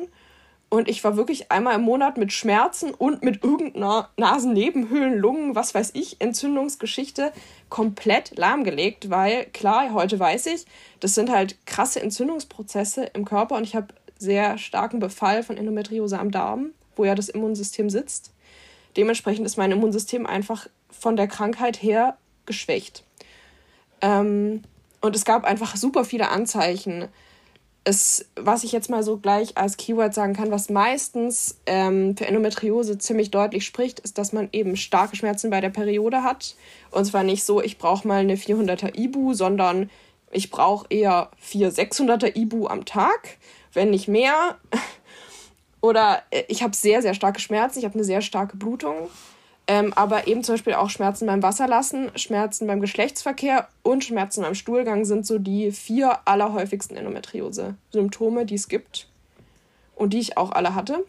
Und 0.69 0.87
ich 0.87 1.03
war 1.03 1.17
wirklich 1.17 1.51
einmal 1.51 1.75
im 1.75 1.81
Monat 1.81 2.17
mit 2.17 2.31
Schmerzen 2.31 2.93
und 2.93 3.23
mit 3.23 3.43
irgendeiner 3.43 4.09
Nasennebenhöhlen, 4.15 5.17
Lungen, 5.17 5.53
was 5.53 5.75
weiß 5.75 5.91
ich, 5.95 6.21
Entzündungsgeschichte 6.21 7.33
komplett 7.67 8.37
lahmgelegt, 8.37 9.09
weil 9.09 9.45
klar, 9.47 9.93
heute 9.93 10.17
weiß 10.17 10.45
ich, 10.45 10.65
das 11.01 11.13
sind 11.13 11.29
halt 11.29 11.57
krasse 11.65 12.01
Entzündungsprozesse 12.01 13.03
im 13.03 13.25
Körper 13.25 13.57
und 13.57 13.63
ich 13.63 13.75
habe 13.75 13.87
sehr 14.17 14.57
starken 14.57 14.99
Befall 14.99 15.43
von 15.43 15.57
Endometriose 15.57 16.17
am 16.17 16.31
Darm, 16.31 16.69
wo 16.95 17.05
ja 17.05 17.15
das 17.15 17.29
Immunsystem 17.29 17.89
sitzt. 17.89 18.31
Dementsprechend 18.97 19.45
ist 19.45 19.57
mein 19.57 19.71
Immunsystem 19.71 20.25
einfach 20.25 20.67
von 20.89 21.15
der 21.15 21.27
Krankheit 21.27 21.81
her 21.81 22.17
geschwächt. 22.45 23.03
Ähm, 24.01 24.63
und 24.99 25.15
es 25.15 25.25
gab 25.25 25.45
einfach 25.45 25.75
super 25.75 26.05
viele 26.05 26.29
Anzeichen 26.29 27.07
es, 27.83 28.29
was 28.35 28.63
ich 28.63 28.71
jetzt 28.71 28.89
mal 28.89 29.03
so 29.03 29.17
gleich 29.17 29.57
als 29.57 29.77
Keyword 29.77 30.13
sagen 30.13 30.33
kann, 30.33 30.51
was 30.51 30.69
meistens 30.69 31.59
ähm, 31.65 32.15
für 32.15 32.27
Endometriose 32.27 32.97
ziemlich 32.99 33.31
deutlich 33.31 33.65
spricht, 33.65 33.99
ist, 34.01 34.17
dass 34.17 34.33
man 34.33 34.49
eben 34.51 34.75
starke 34.75 35.15
Schmerzen 35.15 35.49
bei 35.49 35.61
der 35.61 35.69
Periode 35.69 36.23
hat. 36.23 36.55
Und 36.91 37.05
zwar 37.05 37.23
nicht 37.23 37.43
so, 37.43 37.61
ich 37.61 37.79
brauche 37.79 38.07
mal 38.07 38.21
eine 38.21 38.35
400er 38.35 38.95
Ibu, 38.95 39.33
sondern 39.33 39.89
ich 40.31 40.51
brauche 40.51 40.85
eher 40.89 41.31
4 41.39 41.71
600er 41.71 42.35
Ibu 42.35 42.67
am 42.67 42.85
Tag, 42.85 43.37
wenn 43.73 43.89
nicht 43.89 44.07
mehr. 44.07 44.57
Oder 45.81 46.21
äh, 46.29 46.43
ich 46.47 46.63
habe 46.63 46.75
sehr, 46.75 47.01
sehr 47.01 47.13
starke 47.13 47.39
Schmerzen, 47.39 47.79
ich 47.79 47.85
habe 47.85 47.95
eine 47.95 48.03
sehr 48.03 48.21
starke 48.21 48.55
Blutung. 48.55 49.09
Ähm, 49.67 49.93
aber 49.93 50.27
eben 50.27 50.43
zum 50.43 50.55
Beispiel 50.55 50.73
auch 50.73 50.89
Schmerzen 50.89 51.27
beim 51.27 51.43
Wasserlassen, 51.43 52.11
Schmerzen 52.15 52.67
beim 52.67 52.81
Geschlechtsverkehr 52.81 53.67
und 53.83 54.03
Schmerzen 54.03 54.41
beim 54.41 54.55
Stuhlgang 54.55 55.05
sind 55.05 55.25
so 55.25 55.37
die 55.37 55.71
vier 55.71 56.19
allerhäufigsten 56.25 56.97
Endometriose-Symptome, 56.97 58.45
die 58.45 58.55
es 58.55 58.67
gibt 58.67 59.07
und 59.95 60.13
die 60.13 60.19
ich 60.19 60.37
auch 60.37 60.51
alle 60.51 60.73
hatte. 60.75 61.05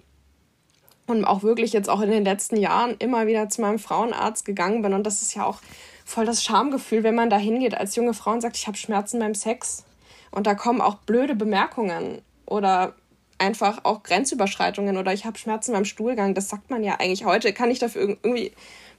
Und 1.07 1.25
auch 1.25 1.43
wirklich 1.43 1.73
jetzt 1.73 1.89
auch 1.89 2.01
in 2.01 2.11
den 2.11 2.25
letzten 2.25 2.57
Jahren 2.57 2.95
immer 2.99 3.27
wieder 3.27 3.49
zu 3.49 3.63
meinem 3.63 3.79
Frauenarzt 3.79 4.45
gegangen 4.45 4.83
bin. 4.83 4.95
Und 4.95 5.05
das 5.05 5.23
ist 5.23 5.35
ja 5.35 5.45
auch 5.45 5.61
voll 6.05 6.27
das 6.27 6.45
Schamgefühl, 6.45 7.03
wenn 7.03 7.15
man 7.15 7.31
da 7.31 7.39
hingeht 7.39 7.75
als 7.75 7.97
junge 7.97 8.15
Frau 8.15 8.33
und 8.33 8.43
sagt, 8.43 8.57
ich 8.57 8.67
habe 8.67 8.77
Schmerzen 8.77 9.19
beim 9.19 9.35
Sex. 9.35 9.85
Und 10.31 10.47
da 10.47 10.55
kommen 10.55 10.81
auch 10.81 10.97
blöde 10.97 11.35
Bemerkungen 11.35 12.23
oder 12.47 12.95
einfach 13.43 13.81
auch 13.85 14.03
Grenzüberschreitungen 14.03 14.97
oder 14.97 15.13
ich 15.13 15.25
habe 15.25 15.39
Schmerzen 15.39 15.73
beim 15.73 15.85
Stuhlgang. 15.85 16.35
Das 16.35 16.49
sagt 16.49 16.71
man 16.71 16.85
ja 16.85 16.95
eigentlich 16.95 17.25
heute. 17.25 17.53
Kann 17.53 17.71
ich 17.71 17.79
dafür 17.79 18.03
irgendwie. 18.03 18.53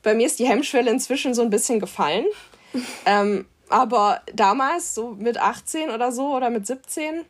Bei 0.04 0.14
mir 0.14 0.28
ist 0.28 0.40
die 0.40 0.48
Hemmschwelle 0.48 0.92
inzwischen 0.92 1.34
so 1.34 1.42
ein 1.42 1.50
bisschen 1.50 1.80
gefallen. 1.80 2.26
ähm, 3.06 3.46
aber 3.70 4.22
damals, 4.34 4.94
so 4.94 5.12
mit 5.12 5.38
18 5.38 5.90
oder 5.90 6.12
so 6.12 6.36
oder 6.36 6.50
mit 6.50 6.68
17, 6.68 7.24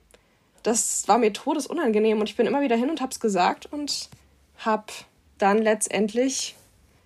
das 0.63 1.07
war 1.07 1.17
mir 1.17 1.31
todesunangenehm 1.31 2.19
und 2.19 2.29
ich 2.29 2.35
bin 2.35 2.47
immer 2.47 2.61
wieder 2.61 2.75
hin 2.75 2.89
und 2.89 2.99
habe 2.99 3.11
es 3.11 3.19
gesagt 3.19 3.71
und 3.71 4.09
habe 4.57 4.85
dann 5.37 5.59
letztendlich 5.59 6.55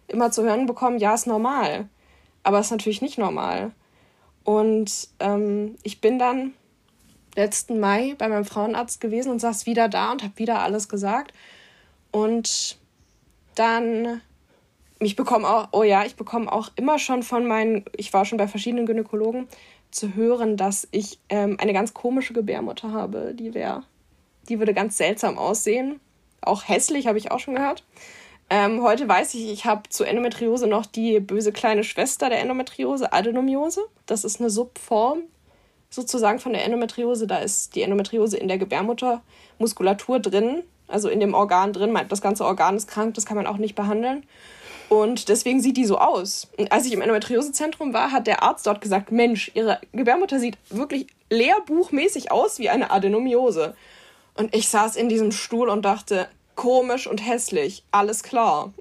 immer 0.07 0.31
zu 0.31 0.43
hören 0.43 0.65
bekommen, 0.65 0.99
ja, 0.99 1.13
ist 1.13 1.27
normal. 1.27 1.89
Aber 2.43 2.59
es 2.59 2.67
ist 2.67 2.71
natürlich 2.71 3.01
nicht 3.01 3.17
normal. 3.17 3.71
Und 4.43 5.09
ähm, 5.19 5.75
ich 5.83 5.99
bin 5.99 6.17
dann 6.17 6.53
letzten 7.37 7.79
Mai 7.79 8.15
bei 8.17 8.27
meinem 8.27 8.45
Frauenarzt 8.45 8.99
gewesen 8.99 9.31
und 9.31 9.39
saß 9.39 9.65
wieder 9.65 9.87
da 9.87 10.11
und 10.11 10.23
habe 10.23 10.37
wieder 10.37 10.59
alles 10.59 10.89
gesagt. 10.89 11.33
Und 12.11 12.77
dann, 13.55 14.21
ich 14.99 15.15
bekomme 15.15 15.47
auch, 15.47 15.69
oh 15.71 15.83
ja, 15.83 16.03
ich 16.03 16.15
bekomme 16.15 16.51
auch 16.51 16.71
immer 16.75 16.99
schon 16.99 17.23
von 17.23 17.45
meinen, 17.45 17.85
ich 17.95 18.11
war 18.11 18.25
schon 18.25 18.37
bei 18.37 18.47
verschiedenen 18.47 18.85
Gynäkologen, 18.85 19.47
zu 19.91 20.15
hören, 20.15 20.57
dass 20.57 20.87
ich 20.91 21.19
ähm, 21.29 21.57
eine 21.59 21.71
ganz 21.71 21.93
komische 21.93 22.33
Gebärmutter 22.33 22.91
habe. 22.91 23.33
Die 23.33 23.53
wäre, 23.53 23.83
die 24.49 24.59
würde 24.59 24.73
ganz 24.73 24.97
seltsam 24.97 25.37
aussehen. 25.37 26.01
Auch 26.41 26.67
hässlich, 26.67 27.07
habe 27.07 27.17
ich 27.17 27.31
auch 27.31 27.39
schon 27.39 27.55
gehört. 27.55 27.83
Ähm, 28.49 28.81
heute 28.81 29.07
weiß 29.07 29.33
ich, 29.33 29.49
ich 29.49 29.65
habe 29.65 29.89
zu 29.89 30.03
Endometriose 30.03 30.67
noch 30.67 30.85
die 30.85 31.19
böse 31.19 31.51
kleine 31.51 31.83
Schwester 31.83 32.29
der 32.29 32.39
Endometriose, 32.41 33.13
Adenomiose. 33.13 33.81
Das 34.05 34.23
ist 34.23 34.39
eine 34.39 34.49
Subform 34.49 35.23
sozusagen 35.89 36.39
von 36.39 36.53
der 36.53 36.63
Endometriose. 36.65 37.27
Da 37.27 37.37
ist 37.37 37.75
die 37.75 37.81
Endometriose 37.81 38.37
in 38.37 38.47
der 38.47 38.57
Gebärmuttermuskulatur 38.57 40.19
drin, 40.19 40.63
also 40.87 41.09
in 41.09 41.19
dem 41.19 41.33
Organ 41.33 41.73
drin. 41.73 41.97
Das 42.09 42.21
ganze 42.21 42.45
Organ 42.45 42.77
ist 42.77 42.87
krank, 42.87 43.13
das 43.13 43.25
kann 43.25 43.37
man 43.37 43.47
auch 43.47 43.57
nicht 43.57 43.75
behandeln. 43.75 44.23
Und 44.89 45.27
deswegen 45.27 45.61
sieht 45.61 45.77
die 45.77 45.85
so 45.85 45.97
aus. 45.97 46.47
Und 46.57 46.71
als 46.71 46.85
ich 46.85 46.93
im 46.93 47.01
Endometriosezentrum 47.01 47.93
war, 47.93 48.11
hat 48.11 48.25
der 48.25 48.41
Arzt 48.43 48.65
dort 48.67 48.79
gesagt, 48.79 49.11
Mensch, 49.11 49.51
ihre 49.53 49.79
Gebärmutter 49.91 50.39
sieht 50.39 50.57
wirklich 50.69 51.07
lehrbuchmäßig 51.29 52.31
aus 52.31 52.59
wie 52.59 52.69
eine 52.69 52.91
Adenomiose. 52.91 53.75
Und 54.35 54.55
ich 54.55 54.69
saß 54.69 54.95
in 54.95 55.09
diesem 55.09 55.31
Stuhl 55.31 55.67
und 55.67 55.83
dachte, 55.83 56.29
komisch 56.55 57.07
und 57.07 57.25
hässlich, 57.25 57.83
alles 57.91 58.23
klar. 58.23 58.73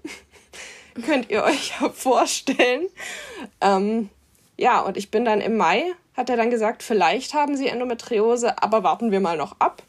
Könnt 1.06 1.30
ihr 1.30 1.42
euch 1.42 1.72
ja 1.80 1.90
vorstellen. 1.90 2.86
Ähm, 3.60 4.08
ja, 4.56 4.80
und 4.80 4.96
ich 4.96 5.10
bin 5.10 5.24
dann 5.24 5.40
im 5.40 5.56
Mai, 5.56 5.92
hat 6.16 6.30
er 6.30 6.36
dann 6.36 6.50
gesagt, 6.50 6.82
vielleicht 6.82 7.34
haben 7.34 7.56
sie 7.56 7.68
Endometriose, 7.68 8.62
aber 8.62 8.82
warten 8.82 9.10
wir 9.10 9.20
mal 9.20 9.36
noch 9.36 9.56
ab. 9.58 9.82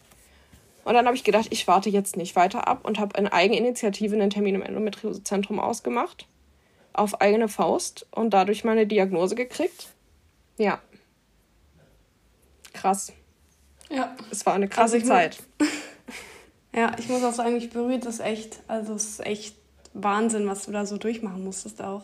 Und 0.83 0.93
dann 0.93 1.05
habe 1.05 1.15
ich 1.15 1.23
gedacht, 1.23 1.47
ich 1.49 1.67
warte 1.67 1.89
jetzt 1.89 2.15
nicht 2.15 2.35
weiter 2.35 2.67
ab 2.67 2.85
und 2.85 2.99
habe 2.99 3.17
in 3.19 3.27
Eigeninitiative 3.27 4.15
einen 4.15 4.29
Termin 4.29 4.55
im 4.55 4.61
Endometriosezentrum 4.61 5.59
ausgemacht. 5.59 6.27
Auf 6.93 7.21
eigene 7.21 7.47
Faust 7.47 8.07
und 8.11 8.31
dadurch 8.31 8.63
meine 8.63 8.87
Diagnose 8.87 9.35
gekriegt. 9.35 9.89
Ja. 10.57 10.79
Krass. 12.73 13.13
Ja. 13.89 14.15
Es 14.31 14.45
war 14.45 14.53
eine 14.53 14.67
krasse 14.67 14.95
also 14.95 15.07
Zeit. 15.07 15.43
ja, 16.73 16.95
ich 16.97 17.09
muss 17.09 17.23
auch 17.23 17.33
sagen, 17.33 17.57
ich 17.57 17.69
berührt 17.69 18.05
das 18.05 18.19
echt. 18.19 18.59
Also 18.67 18.93
es 18.93 19.05
ist 19.05 19.25
echt 19.25 19.55
Wahnsinn, 19.93 20.47
was 20.47 20.65
du 20.65 20.71
da 20.71 20.85
so 20.85 20.97
durchmachen 20.97 21.43
musstest 21.43 21.81
auch. 21.81 22.03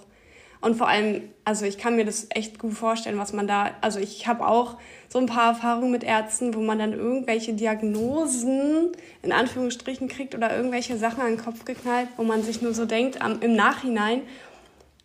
Und 0.63 0.75
vor 0.75 0.87
allem, 0.87 1.23
also 1.43 1.65
ich 1.65 1.77
kann 1.77 1.97
mir 1.97 2.05
das 2.05 2.27
echt 2.29 2.57
gut 2.57 2.71
vorstellen, 2.71 3.17
was 3.17 3.33
man 3.33 3.47
da, 3.47 3.71
also 3.81 3.99
ich 3.99 4.27
habe 4.27 4.47
auch 4.47 4.77
so 5.09 5.19
ein 5.19 5.25
paar 5.25 5.49
Erfahrungen 5.49 5.91
mit 5.91 6.05
Ärzten, 6.05 6.55
wo 6.55 6.61
man 6.61 6.79
dann 6.79 6.93
irgendwelche 6.93 7.53
Diagnosen 7.53 8.93
in 9.23 9.33
Anführungsstrichen 9.33 10.07
kriegt 10.07 10.35
oder 10.35 10.55
irgendwelche 10.55 10.97
Sachen 10.97 11.19
an 11.19 11.35
den 11.35 11.37
Kopf 11.43 11.65
geknallt, 11.65 12.07
wo 12.15 12.23
man 12.23 12.43
sich 12.43 12.61
nur 12.61 12.73
so 12.73 12.85
denkt 12.85 13.21
am, 13.21 13.41
im 13.41 13.57
Nachhinein, 13.57 14.21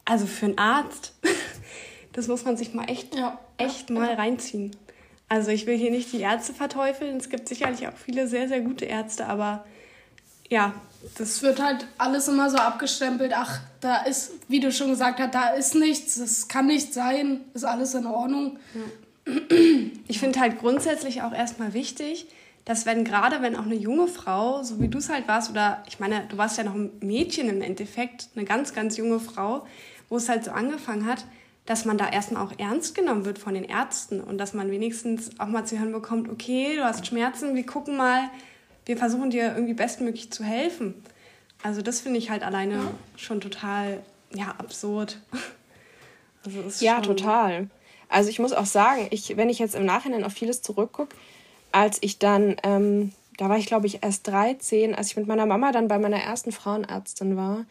also 0.04 0.26
für 0.26 0.46
einen 0.46 0.58
Arzt, 0.58 1.14
das 2.12 2.28
muss 2.28 2.44
man 2.44 2.56
sich 2.56 2.72
mal 2.72 2.88
echt, 2.88 3.16
ja. 3.16 3.36
echt 3.56 3.90
mal 3.90 4.14
reinziehen. 4.14 4.76
Also 5.28 5.50
ich 5.50 5.66
will 5.66 5.76
hier 5.76 5.90
nicht 5.90 6.12
die 6.12 6.20
Ärzte 6.20 6.54
verteufeln, 6.54 7.16
es 7.16 7.30
gibt 7.30 7.48
sicherlich 7.48 7.88
auch 7.88 7.96
viele 7.96 8.28
sehr, 8.28 8.46
sehr 8.46 8.60
gute 8.60 8.84
Ärzte, 8.84 9.26
aber 9.26 9.64
ja, 10.48 10.72
das 11.16 11.42
wird 11.42 11.62
halt 11.62 11.86
alles 11.96 12.28
immer 12.28 12.50
so 12.50 12.56
abgestempelt. 12.56 13.32
Ach, 13.34 13.60
da 13.80 14.02
ist, 14.02 14.32
wie 14.48 14.60
du 14.60 14.72
schon 14.72 14.90
gesagt 14.90 15.20
hast, 15.20 15.34
da 15.34 15.48
ist 15.50 15.74
nichts, 15.74 16.16
das 16.16 16.48
kann 16.48 16.66
nicht 16.66 16.92
sein, 16.92 17.42
ist 17.54 17.64
alles 17.64 17.94
in 17.94 18.06
Ordnung. 18.06 18.58
Ich 20.08 20.18
finde 20.18 20.40
halt 20.40 20.58
grundsätzlich 20.58 21.22
auch 21.22 21.32
erstmal 21.32 21.74
wichtig, 21.74 22.26
dass 22.64 22.84
wenn 22.84 23.04
gerade 23.04 23.40
wenn 23.42 23.56
auch 23.56 23.64
eine 23.64 23.74
junge 23.74 24.08
Frau, 24.08 24.62
so 24.62 24.80
wie 24.80 24.88
du 24.88 24.98
es 24.98 25.08
halt 25.08 25.28
warst, 25.28 25.50
oder 25.50 25.82
ich 25.88 26.00
meine, 26.00 26.24
du 26.28 26.36
warst 26.36 26.58
ja 26.58 26.64
noch 26.64 26.74
ein 26.74 26.90
Mädchen 27.00 27.48
im 27.48 27.62
Endeffekt, 27.62 28.28
eine 28.34 28.44
ganz, 28.44 28.74
ganz 28.74 28.96
junge 28.96 29.20
Frau, 29.20 29.66
wo 30.08 30.16
es 30.16 30.28
halt 30.28 30.44
so 30.44 30.50
angefangen 30.50 31.06
hat, 31.06 31.24
dass 31.66 31.84
man 31.84 31.98
da 31.98 32.08
erstmal 32.08 32.42
auch 32.42 32.52
ernst 32.58 32.94
genommen 32.94 33.26
wird 33.26 33.38
von 33.38 33.54
den 33.54 33.64
Ärzten 33.64 34.20
und 34.20 34.38
dass 34.38 34.54
man 34.54 34.70
wenigstens 34.70 35.38
auch 35.38 35.48
mal 35.48 35.66
zu 35.66 35.78
hören 35.78 35.92
bekommt, 35.92 36.28
okay, 36.30 36.76
du 36.76 36.84
hast 36.84 37.06
Schmerzen, 37.06 37.54
wir 37.54 37.66
gucken 37.66 37.96
mal, 37.96 38.30
wir 38.88 38.96
versuchen 38.96 39.28
dir 39.28 39.52
irgendwie 39.54 39.74
bestmöglich 39.74 40.32
zu 40.32 40.42
helfen. 40.42 40.94
Also 41.62 41.82
das 41.82 42.00
finde 42.00 42.18
ich 42.18 42.30
halt 42.30 42.42
alleine 42.42 42.74
ja. 42.74 42.94
schon 43.16 43.40
total, 43.40 44.02
ja, 44.34 44.54
absurd. 44.58 45.20
Also 46.44 46.84
ja, 46.84 47.00
total. 47.00 47.68
Also 48.08 48.30
ich 48.30 48.38
muss 48.38 48.52
auch 48.52 48.64
sagen, 48.64 49.08
ich, 49.10 49.36
wenn 49.36 49.50
ich 49.50 49.58
jetzt 49.58 49.74
im 49.74 49.84
Nachhinein 49.84 50.24
auf 50.24 50.32
vieles 50.32 50.62
zurückgucke, 50.62 51.14
als 51.72 51.98
ich 52.00 52.18
dann, 52.18 52.56
ähm, 52.62 53.12
da 53.36 53.48
war 53.48 53.58
ich 53.58 53.66
glaube 53.66 53.86
ich 53.86 54.02
erst 54.02 54.28
13, 54.28 54.94
als 54.94 55.08
ich 55.08 55.16
mit 55.16 55.26
meiner 55.26 55.46
Mama 55.46 55.72
dann 55.72 55.88
bei 55.88 55.98
meiner 55.98 56.22
ersten 56.22 56.52
Frauenärztin 56.52 57.36
war, 57.36 57.66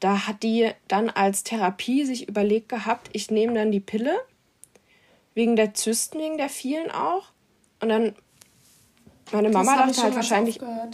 da 0.00 0.26
hat 0.26 0.42
die 0.42 0.70
dann 0.88 1.10
als 1.10 1.44
Therapie 1.44 2.06
sich 2.06 2.28
überlegt 2.28 2.70
gehabt, 2.70 3.10
ich 3.12 3.30
nehme 3.30 3.54
dann 3.54 3.70
die 3.70 3.80
Pille, 3.80 4.18
wegen 5.34 5.54
der 5.54 5.74
Zysten, 5.74 6.18
wegen 6.18 6.38
der 6.38 6.48
vielen 6.48 6.90
auch. 6.90 7.26
Und 7.80 7.90
dann 7.90 8.16
meine 9.32 9.50
Mama 9.50 9.76
dachte 9.76 10.02
halt 10.02 10.14
wahrscheinlich. 10.14 10.56
Ja. 10.56 10.88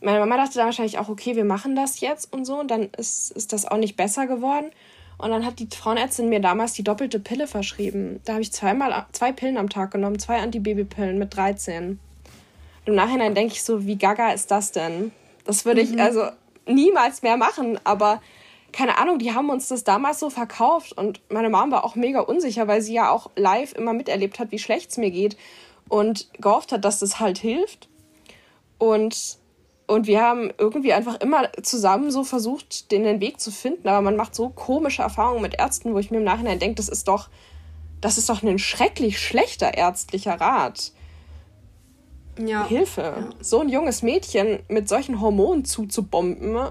Meine 0.00 0.20
Mama 0.20 0.36
dachte 0.36 0.54
dann 0.54 0.66
wahrscheinlich 0.66 0.98
auch, 0.98 1.08
okay, 1.08 1.34
wir 1.34 1.44
machen 1.44 1.74
das 1.74 2.00
jetzt 2.00 2.32
und 2.32 2.44
so. 2.44 2.60
Und 2.60 2.70
dann 2.70 2.90
ist, 2.96 3.32
ist 3.32 3.52
das 3.52 3.66
auch 3.66 3.78
nicht 3.78 3.96
besser 3.96 4.26
geworden. 4.26 4.70
Und 5.18 5.30
dann 5.30 5.44
hat 5.44 5.58
die 5.58 5.66
Frauenärztin 5.66 6.28
mir 6.28 6.40
damals 6.40 6.74
die 6.74 6.84
doppelte 6.84 7.18
Pille 7.18 7.48
verschrieben. 7.48 8.20
Da 8.24 8.34
habe 8.34 8.42
ich 8.42 8.52
zweimal 8.52 9.06
zwei 9.12 9.32
Pillen 9.32 9.58
am 9.58 9.68
Tag 9.68 9.90
genommen, 9.90 10.20
zwei 10.20 10.38
Antibabypillen 10.38 11.18
mit 11.18 11.36
13. 11.36 11.88
Und 11.88 11.98
im 12.86 12.94
Nachhinein 12.94 13.34
denke 13.34 13.54
ich 13.54 13.64
so, 13.64 13.84
wie 13.84 13.96
gaga 13.96 14.30
ist 14.30 14.52
das 14.52 14.70
denn? 14.70 15.10
Das 15.44 15.64
würde 15.64 15.80
ich 15.80 15.92
mhm. 15.92 16.00
also 16.00 16.28
niemals 16.66 17.22
mehr 17.22 17.36
machen, 17.36 17.80
aber 17.82 18.22
keine 18.72 18.98
Ahnung, 18.98 19.18
die 19.18 19.34
haben 19.34 19.50
uns 19.50 19.68
das 19.68 19.82
damals 19.82 20.20
so 20.20 20.30
verkauft 20.30 20.92
und 20.92 21.20
meine 21.30 21.48
Mom 21.48 21.70
war 21.70 21.84
auch 21.84 21.96
mega 21.96 22.20
unsicher, 22.20 22.68
weil 22.68 22.82
sie 22.82 22.92
ja 22.92 23.10
auch 23.10 23.30
live 23.34 23.72
immer 23.72 23.94
miterlebt 23.94 24.38
hat, 24.38 24.52
wie 24.52 24.58
schlecht 24.58 24.90
es 24.90 24.98
mir 24.98 25.10
geht 25.10 25.36
und 25.88 26.28
gehofft 26.40 26.72
hat, 26.72 26.84
dass 26.84 26.98
das 27.00 27.20
halt 27.20 27.38
hilft. 27.38 27.88
Und, 28.78 29.38
und 29.86 30.06
wir 30.06 30.22
haben 30.22 30.52
irgendwie 30.58 30.92
einfach 30.92 31.20
immer 31.20 31.50
zusammen 31.62 32.10
so 32.10 32.24
versucht, 32.24 32.90
den, 32.90 33.04
den 33.04 33.20
Weg 33.20 33.40
zu 33.40 33.50
finden. 33.50 33.88
Aber 33.88 34.02
man 34.02 34.16
macht 34.16 34.34
so 34.34 34.50
komische 34.50 35.02
Erfahrungen 35.02 35.42
mit 35.42 35.58
Ärzten, 35.58 35.94
wo 35.94 35.98
ich 35.98 36.10
mir 36.10 36.18
im 36.18 36.24
Nachhinein 36.24 36.58
denke, 36.58 36.76
das 36.76 36.88
ist 36.88 37.08
doch, 37.08 37.28
das 38.00 38.18
ist 38.18 38.28
doch 38.28 38.42
ein 38.42 38.58
schrecklich 38.58 39.18
schlechter 39.18 39.74
ärztlicher 39.74 40.40
Rat. 40.40 40.92
Ja. 42.38 42.66
Hilfe. 42.66 43.00
Ja. 43.02 43.30
So 43.40 43.60
ein 43.60 43.68
junges 43.68 44.02
Mädchen 44.02 44.60
mit 44.68 44.88
solchen 44.88 45.20
Hormonen 45.20 45.64
zuzubomben. 45.64 46.70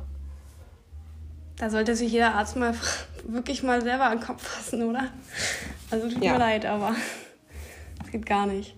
Da 1.57 1.69
sollte 1.69 1.95
sich 1.95 2.11
jeder 2.11 2.35
Arzt 2.35 2.55
mal 2.55 2.73
wirklich 3.27 3.63
mal 3.63 3.81
selber 3.81 4.05
an 4.05 4.19
den 4.19 4.25
Kopf 4.25 4.47
fassen, 4.47 4.83
oder? 4.83 5.11
Also 5.89 6.09
tut 6.09 6.23
ja. 6.23 6.33
mir 6.33 6.39
leid, 6.39 6.65
aber 6.65 6.95
das 7.99 8.11
geht 8.11 8.25
gar 8.25 8.45
nicht. 8.45 8.75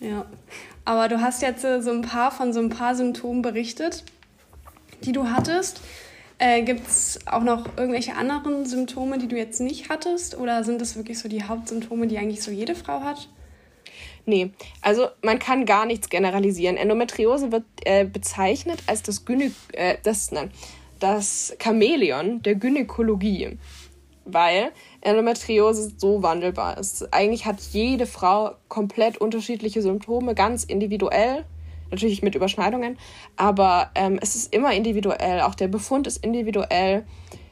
Ja. 0.00 0.26
Aber 0.84 1.08
du 1.08 1.20
hast 1.20 1.42
jetzt 1.42 1.64
äh, 1.64 1.82
so 1.82 1.90
ein 1.90 2.02
paar 2.02 2.30
von 2.30 2.52
so 2.52 2.60
ein 2.60 2.68
paar 2.68 2.94
Symptomen 2.94 3.42
berichtet, 3.42 4.04
die 5.02 5.12
du 5.12 5.30
hattest. 5.30 5.80
Äh, 6.38 6.62
Gibt 6.62 6.86
es 6.86 7.18
auch 7.26 7.42
noch 7.42 7.76
irgendwelche 7.76 8.14
anderen 8.14 8.66
Symptome, 8.66 9.18
die 9.18 9.26
du 9.26 9.36
jetzt 9.36 9.60
nicht 9.60 9.88
hattest? 9.88 10.36
Oder 10.36 10.64
sind 10.64 10.80
das 10.80 10.96
wirklich 10.96 11.18
so 11.18 11.28
die 11.28 11.42
Hauptsymptome, 11.42 12.06
die 12.06 12.18
eigentlich 12.18 12.42
so 12.42 12.50
jede 12.50 12.74
Frau 12.74 13.00
hat? 13.00 13.28
Nee, 14.26 14.50
also 14.82 15.08
man 15.22 15.38
kann 15.38 15.66
gar 15.66 15.86
nichts 15.86 16.10
generalisieren. 16.10 16.76
Endometriose 16.76 17.52
wird 17.52 17.64
äh, 17.84 18.04
bezeichnet 18.04 18.82
als 18.86 19.02
das, 19.02 19.24
Gynä 19.24 19.52
äh, 19.72 19.96
das, 20.02 20.30
nein, 20.30 20.50
das 21.00 21.56
Chamäleon 21.58 22.42
der 22.42 22.56
Gynäkologie 22.56 23.56
weil 24.26 24.72
Endometriose 25.06 25.92
so 25.96 26.22
wandelbar 26.22 26.78
ist. 26.78 27.12
Eigentlich 27.14 27.46
hat 27.46 27.60
jede 27.70 28.06
Frau 28.06 28.52
komplett 28.68 29.18
unterschiedliche 29.18 29.80
Symptome, 29.80 30.34
ganz 30.34 30.64
individuell, 30.64 31.44
natürlich 31.92 32.22
mit 32.22 32.34
Überschneidungen, 32.34 32.98
aber 33.36 33.90
ähm, 33.94 34.18
es 34.20 34.34
ist 34.34 34.52
immer 34.52 34.74
individuell, 34.74 35.42
auch 35.42 35.54
der 35.54 35.68
Befund 35.68 36.08
ist 36.08 36.24
individuell. 36.24 37.06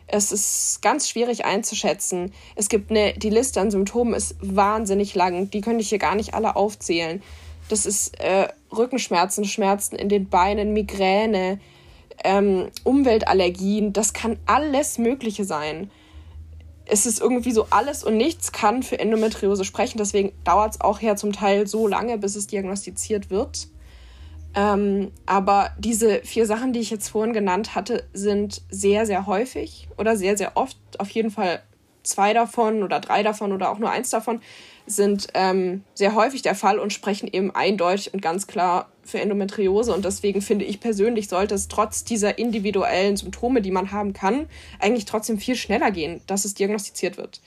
Es 0.06 0.32
ist 0.32 0.82
ganz 0.82 1.08
schwierig 1.08 1.44
einzuschätzen. 1.44 2.32
Es 2.56 2.68
gibt 2.68 2.90
eine, 2.90 3.14
die 3.14 3.30
Liste 3.30 3.60
an 3.60 3.70
Symptomen 3.70 4.14
ist 4.14 4.36
wahnsinnig 4.40 5.14
lang. 5.14 5.48
Die 5.50 5.60
könnte 5.60 5.80
ich 5.80 5.88
hier 5.88 5.98
gar 5.98 6.14
nicht 6.14 6.34
alle 6.34 6.56
aufzählen. 6.56 7.22
Das 7.68 7.86
ist 7.86 8.20
äh, 8.20 8.48
Rückenschmerzen, 8.76 9.44
Schmerzen 9.44 9.96
in 9.96 10.10
den 10.10 10.28
Beinen, 10.28 10.74
Migräne, 10.74 11.58
ähm, 12.22 12.68
Umweltallergien. 12.82 13.94
Das 13.94 14.12
kann 14.12 14.38
alles 14.44 14.98
Mögliche 14.98 15.44
sein 15.44 15.90
es 16.86 17.06
ist 17.06 17.20
irgendwie 17.20 17.52
so 17.52 17.66
alles 17.70 18.04
und 18.04 18.16
nichts 18.16 18.52
kann 18.52 18.82
für 18.82 18.98
Endometriose 18.98 19.64
sprechen. 19.64 19.98
Deswegen 19.98 20.32
dauert 20.44 20.74
es 20.74 20.80
auch 20.80 21.00
ja 21.00 21.16
zum 21.16 21.32
Teil 21.32 21.66
so 21.66 21.86
lange, 21.86 22.18
bis 22.18 22.36
es 22.36 22.46
diagnostiziert 22.46 23.30
wird. 23.30 23.68
Ähm, 24.54 25.10
aber 25.26 25.72
diese 25.78 26.20
vier 26.20 26.46
Sachen, 26.46 26.72
die 26.72 26.80
ich 26.80 26.90
jetzt 26.90 27.08
vorhin 27.08 27.32
genannt 27.32 27.74
hatte, 27.74 28.04
sind 28.12 28.62
sehr, 28.70 29.06
sehr 29.06 29.26
häufig 29.26 29.88
oder 29.98 30.16
sehr, 30.16 30.36
sehr 30.36 30.56
oft. 30.56 30.76
Auf 30.98 31.10
jeden 31.10 31.30
Fall 31.30 31.62
zwei 32.02 32.34
davon 32.34 32.82
oder 32.82 33.00
drei 33.00 33.22
davon 33.22 33.52
oder 33.52 33.70
auch 33.70 33.78
nur 33.78 33.90
eins 33.90 34.10
davon 34.10 34.40
sind 34.86 35.28
ähm, 35.34 35.82
sehr 35.94 36.14
häufig 36.14 36.42
der 36.42 36.54
Fall 36.54 36.78
und 36.78 36.92
sprechen 36.92 37.26
eben 37.26 37.54
eindeutig 37.54 38.12
und 38.12 38.20
ganz 38.20 38.46
klar 38.46 38.90
für 39.04 39.20
Endometriose. 39.20 39.94
Und 39.94 40.04
deswegen 40.04 40.42
finde 40.42 40.64
ich 40.64 40.80
persönlich, 40.80 41.28
sollte 41.28 41.54
es 41.54 41.68
trotz 41.68 42.04
dieser 42.04 42.38
individuellen 42.38 43.16
Symptome, 43.16 43.62
die 43.62 43.70
man 43.70 43.92
haben 43.92 44.12
kann, 44.12 44.46
eigentlich 44.78 45.04
trotzdem 45.04 45.38
viel 45.38 45.56
schneller 45.56 45.90
gehen, 45.90 46.20
dass 46.26 46.44
es 46.44 46.54
diagnostiziert 46.54 47.16
wird. 47.16 47.40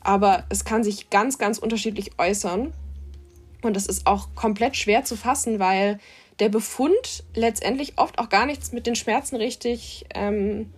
Aber 0.00 0.44
es 0.48 0.64
kann 0.64 0.82
sich 0.82 1.10
ganz, 1.10 1.38
ganz 1.38 1.58
unterschiedlich 1.58 2.12
äußern. 2.18 2.72
Und 3.62 3.76
das 3.76 3.86
ist 3.86 4.06
auch 4.06 4.28
komplett 4.34 4.76
schwer 4.76 5.04
zu 5.04 5.16
fassen, 5.16 5.58
weil 5.58 5.98
der 6.38 6.48
Befund 6.48 7.24
letztendlich 7.34 7.98
oft 7.98 8.18
auch 8.18 8.30
gar 8.30 8.46
nichts 8.46 8.72
mit 8.72 8.86
den 8.86 8.96
Schmerzen 8.96 9.36
richtig 9.36 10.06
ähm, 10.14 10.72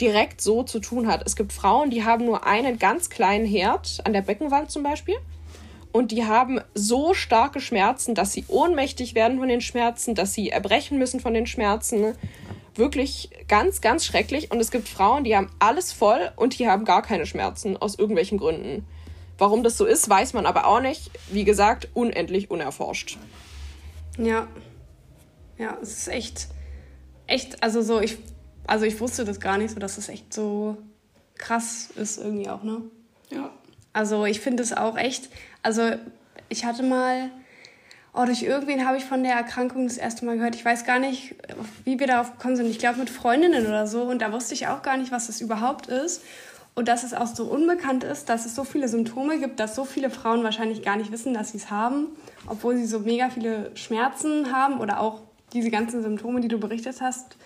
direkt 0.00 0.40
so 0.40 0.64
zu 0.64 0.80
tun 0.80 1.06
hat. 1.06 1.22
Es 1.24 1.36
gibt 1.36 1.52
Frauen, 1.52 1.90
die 1.90 2.04
haben 2.04 2.24
nur 2.24 2.44
einen 2.44 2.78
ganz 2.78 3.08
kleinen 3.08 3.46
Herd 3.46 4.00
an 4.04 4.12
der 4.12 4.22
Beckenwand 4.22 4.70
zum 4.72 4.82
Beispiel. 4.82 5.14
Und 5.92 6.10
die 6.10 6.24
haben 6.24 6.60
so 6.74 7.12
starke 7.12 7.60
Schmerzen, 7.60 8.14
dass 8.14 8.32
sie 8.32 8.44
ohnmächtig 8.48 9.14
werden 9.14 9.38
von 9.38 9.48
den 9.48 9.60
Schmerzen, 9.60 10.14
dass 10.14 10.32
sie 10.32 10.50
erbrechen 10.50 10.98
müssen 10.98 11.20
von 11.20 11.34
den 11.34 11.46
Schmerzen. 11.46 12.14
Wirklich 12.74 13.28
ganz, 13.48 13.82
ganz 13.82 14.06
schrecklich. 14.06 14.50
Und 14.50 14.58
es 14.58 14.70
gibt 14.70 14.88
Frauen, 14.88 15.24
die 15.24 15.36
haben 15.36 15.50
alles 15.58 15.92
voll 15.92 16.32
und 16.36 16.58
die 16.58 16.66
haben 16.66 16.86
gar 16.86 17.02
keine 17.02 17.26
Schmerzen 17.26 17.76
aus 17.76 17.98
irgendwelchen 17.98 18.38
Gründen. 18.38 18.86
Warum 19.36 19.62
das 19.62 19.76
so 19.76 19.84
ist, 19.84 20.08
weiß 20.08 20.32
man 20.32 20.46
aber 20.46 20.66
auch 20.66 20.80
nicht. 20.80 21.10
Wie 21.30 21.44
gesagt, 21.44 21.88
unendlich 21.92 22.50
unerforscht. 22.50 23.18
Ja. 24.16 24.48
Ja, 25.58 25.76
es 25.82 25.98
ist 25.98 26.08
echt, 26.08 26.48
echt, 27.26 27.62
also 27.62 27.82
so, 27.82 28.00
ich, 28.00 28.16
also 28.66 28.86
ich 28.86 28.98
wusste 29.00 29.24
das 29.24 29.40
gar 29.40 29.58
nicht 29.58 29.74
so, 29.74 29.78
dass 29.78 29.98
es 29.98 30.08
echt 30.08 30.32
so 30.32 30.78
krass 31.34 31.90
ist 31.96 32.18
irgendwie 32.18 32.48
auch, 32.48 32.62
ne? 32.62 32.82
Ja. 33.30 33.50
Also 33.92 34.24
ich 34.24 34.40
finde 34.40 34.62
es 34.62 34.72
auch 34.72 34.96
echt, 34.96 35.28
also 35.62 35.92
ich 36.48 36.64
hatte 36.64 36.82
mal, 36.82 37.30
oh, 38.14 38.24
durch 38.24 38.42
irgendwen 38.42 38.86
habe 38.86 38.96
ich 38.96 39.04
von 39.04 39.22
der 39.22 39.34
Erkrankung 39.34 39.86
das 39.86 39.96
erste 39.96 40.24
Mal 40.24 40.36
gehört. 40.36 40.54
Ich 40.54 40.64
weiß 40.64 40.84
gar 40.84 40.98
nicht, 40.98 41.34
wie 41.84 41.98
wir 41.98 42.06
darauf 42.06 42.32
gekommen 42.32 42.56
sind. 42.56 42.66
Ich 42.66 42.78
glaube 42.78 42.98
mit 42.98 43.10
Freundinnen 43.10 43.66
oder 43.66 43.86
so. 43.86 44.02
Und 44.02 44.20
da 44.20 44.32
wusste 44.32 44.54
ich 44.54 44.68
auch 44.68 44.82
gar 44.82 44.96
nicht, 44.96 45.12
was 45.12 45.28
das 45.28 45.40
überhaupt 45.40 45.86
ist. 45.86 46.22
Und 46.74 46.88
dass 46.88 47.04
es 47.04 47.12
auch 47.12 47.26
so 47.26 47.44
unbekannt 47.44 48.02
ist, 48.02 48.30
dass 48.30 48.46
es 48.46 48.54
so 48.54 48.64
viele 48.64 48.88
Symptome 48.88 49.38
gibt, 49.38 49.60
dass 49.60 49.74
so 49.74 49.84
viele 49.84 50.08
Frauen 50.08 50.42
wahrscheinlich 50.42 50.82
gar 50.82 50.96
nicht 50.96 51.12
wissen, 51.12 51.34
dass 51.34 51.52
sie 51.52 51.58
es 51.58 51.70
haben, 51.70 52.06
obwohl 52.46 52.76
sie 52.76 52.86
so 52.86 53.00
mega 53.00 53.28
viele 53.28 53.70
Schmerzen 53.76 54.52
haben 54.52 54.80
oder 54.80 55.00
auch 55.00 55.20
diese 55.52 55.70
ganzen 55.70 56.02
Symptome, 56.02 56.40
die 56.40 56.48
du 56.48 56.58
berichtet 56.58 57.02
hast, 57.02 57.36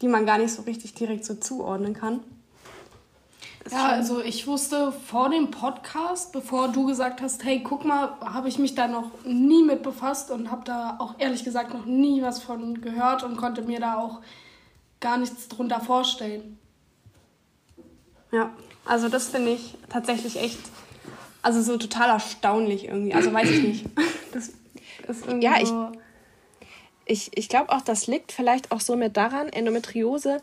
die 0.00 0.08
man 0.08 0.24
gar 0.24 0.38
nicht 0.38 0.52
so 0.52 0.62
richtig 0.62 0.94
direkt 0.94 1.26
so 1.26 1.34
zuordnen 1.34 1.92
kann. 1.92 2.20
Ja, 3.70 3.88
also 3.88 4.20
ich 4.20 4.46
wusste 4.46 4.92
vor 4.92 5.30
dem 5.30 5.50
Podcast, 5.50 6.32
bevor 6.32 6.68
du 6.68 6.86
gesagt 6.86 7.20
hast, 7.22 7.44
hey, 7.44 7.62
guck 7.62 7.84
mal, 7.84 8.16
habe 8.20 8.48
ich 8.48 8.58
mich 8.58 8.74
da 8.74 8.88
noch 8.88 9.10
nie 9.24 9.62
mit 9.62 9.82
befasst 9.82 10.30
und 10.30 10.50
habe 10.50 10.62
da 10.64 10.96
auch 10.98 11.14
ehrlich 11.18 11.44
gesagt 11.44 11.72
noch 11.72 11.84
nie 11.84 12.22
was 12.22 12.42
von 12.42 12.80
gehört 12.80 13.22
und 13.22 13.36
konnte 13.36 13.62
mir 13.62 13.80
da 13.80 13.98
auch 13.98 14.20
gar 15.00 15.16
nichts 15.18 15.48
drunter 15.48 15.80
vorstellen. 15.80 16.58
Ja, 18.32 18.50
also 18.84 19.08
das 19.08 19.28
finde 19.28 19.52
ich 19.52 19.74
tatsächlich 19.88 20.40
echt, 20.40 20.58
also 21.42 21.62
so 21.62 21.76
total 21.76 22.10
erstaunlich 22.10 22.86
irgendwie. 22.86 23.14
Also 23.14 23.32
weiß 23.32 23.50
ich 23.50 23.62
nicht. 23.62 23.86
Das 25.04 25.18
ist 25.18 25.26
irgendwie 25.26 25.44
ja, 25.44 25.66
so 25.66 25.92
ich, 27.04 27.36
ich 27.36 27.48
glaube 27.48 27.70
auch, 27.70 27.82
das 27.82 28.06
liegt 28.06 28.32
vielleicht 28.32 28.72
auch 28.72 28.80
so 28.80 28.96
mit 28.96 29.16
daran, 29.16 29.48
Endometriose 29.48 30.40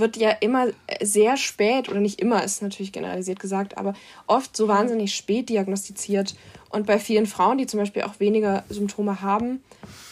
wird 0.00 0.16
ja 0.16 0.30
immer 0.30 0.68
sehr 1.02 1.36
spät, 1.36 1.88
oder 1.88 2.00
nicht 2.00 2.20
immer, 2.20 2.42
ist 2.44 2.62
natürlich 2.62 2.92
generalisiert 2.92 3.40
gesagt, 3.40 3.76
aber 3.78 3.94
oft 4.26 4.56
so 4.56 4.68
wahnsinnig 4.68 5.14
spät 5.14 5.48
diagnostiziert. 5.48 6.34
Und 6.70 6.86
bei 6.86 6.98
vielen 6.98 7.26
Frauen, 7.26 7.58
die 7.58 7.66
zum 7.66 7.80
Beispiel 7.80 8.02
auch 8.02 8.20
weniger 8.20 8.64
Symptome 8.68 9.22
haben, 9.22 9.62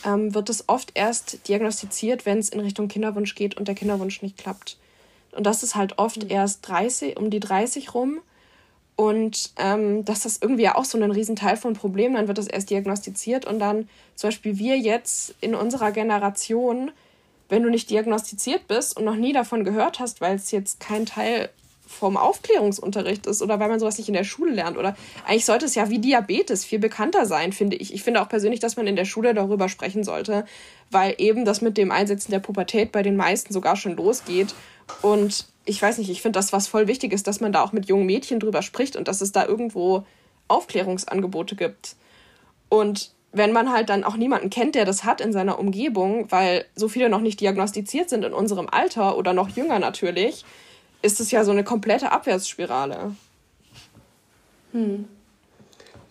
ähm, 0.05 0.35
wird 0.35 0.49
es 0.49 0.69
oft 0.69 0.93
erst 0.95 1.49
diagnostiziert, 1.49 2.26
wenn 2.26 2.38
es 2.38 2.49
in 2.49 2.61
Richtung 2.61 2.88
Kinderwunsch 2.88 3.35
geht 3.35 3.57
und 3.57 3.69
der 3.69 3.75
Kinderwunsch 3.75 4.23
nicht 4.23 4.38
klappt. 4.38 4.78
Und 5.33 5.45
das 5.45 5.62
ist 5.62 5.76
halt 5.76 5.99
oft 5.99 6.25
mhm. 6.25 6.31
erst 6.31 6.66
30, 6.66 7.19
um 7.19 7.31
die 7.31 7.40
30 7.40 7.95
rum. 7.95 8.21
Und 8.97 9.52
ähm, 9.59 10.07
das 10.07 10.25
ist 10.25 10.43
irgendwie 10.43 10.71
auch 10.71 10.87
so 10.87 10.99
ein 10.99 11.11
Riesenteil 11.11 11.59
von 11.59 11.75
Problemen. 11.75 12.14
Dann 12.14 12.28
wird 12.28 12.38
das 12.38 12.47
erst 12.47 12.71
diagnostiziert 12.71 13.45
und 13.45 13.59
dann 13.59 13.88
zum 14.14 14.28
Beispiel 14.28 14.57
wir 14.59 14.78
jetzt 14.78 15.35
in 15.43 15.55
unserer 15.55 15.93
Generation 15.93 16.90
wenn 17.49 17.62
du 17.62 17.71
nicht 17.71 17.91
diagnostiziert 17.91 18.69
bist 18.69 18.97
und 18.97 19.05
noch 19.05 19.17
nie 19.17 19.33
davon 19.33 19.65
gehört 19.65 20.00
hast, 20.00 20.21
weil 20.21 20.37
es 20.37 20.50
jetzt 20.50 20.81
kein 20.81 21.07
Teil 21.07 21.50
vom 21.87 22.17
Aufklärungsunterricht 22.17 23.26
ist 23.26 23.43
oder 23.43 23.61
weil 23.61 23.69
man 23.69 23.79
sowas 23.79 23.97
nicht 23.97 24.09
in 24.09 24.15
der 24.15 24.25
Schule 24.25 24.53
lernt 24.53 24.76
oder 24.76 24.97
eigentlich 25.25 25.45
sollte 25.45 25.67
es 25.67 25.76
ja 25.76 25.88
wie 25.88 26.00
Diabetes 26.00 26.65
viel 26.65 26.80
bekannter 26.80 27.26
sein, 27.26 27.52
finde 27.52 27.76
ich. 27.76 27.95
Ich 27.95 28.02
finde 28.02 28.21
auch 28.21 28.28
persönlich, 28.28 28.59
dass 28.59 28.76
man 28.76 28.89
in 28.89 28.97
der 28.97 29.04
Schule 29.04 29.35
darüber 29.35 29.69
sprechen 29.69 30.02
sollte, 30.02 30.45
weil 30.91 31.15
eben 31.19 31.45
das 31.45 31.61
mit 31.61 31.78
dem 31.78 31.93
Einsetzen 31.93 32.32
der 32.32 32.41
Pubertät 32.41 32.91
bei 32.91 33.02
den 33.02 33.17
meisten 33.17 33.52
sogar 33.52 33.76
schon 33.76 33.97
losgeht 33.97 34.54
und 35.02 35.47
ich 35.65 35.80
weiß 35.80 35.99
nicht, 35.99 36.11
ich 36.11 36.23
finde 36.23 36.39
das 36.39 36.52
was 36.52 36.69
voll 36.69 36.87
wichtig 36.87 37.13
ist, 37.13 37.26
dass 37.26 37.41
man 37.41 37.52
da 37.52 37.63
auch 37.63 37.73
mit 37.73 37.87
jungen 37.87 38.06
Mädchen 38.06 38.41
drüber 38.41 38.63
spricht 38.63 38.97
und 38.97 39.09
dass 39.09 39.21
es 39.21 39.32
da 39.32 39.47
irgendwo 39.47 40.04
Aufklärungsangebote 40.49 41.56
gibt. 41.56 41.97
Und 42.69 43.13
wenn 43.36 43.52
man 43.52 43.72
halt 43.72 43.88
dann 43.88 44.04
auch 44.04 44.16
niemanden 44.16 44.50
kennt, 44.50 44.75
der 44.75 44.84
das 44.84 45.04
hat 45.04 45.20
in 45.20 45.32
seiner 45.32 45.58
Umgebung, 45.58 46.30
weil 46.30 46.64
so 46.75 46.88
viele 46.88 47.08
noch 47.08 47.20
nicht 47.20 47.40
diagnostiziert 47.40 48.08
sind 48.08 48.25
in 48.25 48.32
unserem 48.32 48.68
Alter 48.70 49.16
oder 49.16 49.32
noch 49.32 49.49
jünger 49.49 49.78
natürlich, 49.78 50.44
ist 51.02 51.20
es 51.20 51.30
ja 51.30 51.44
so 51.44 51.52
eine 51.52 51.64
komplette 51.64 52.12
Abwärtsspirale. 52.12 53.14
Hm. 54.72 55.08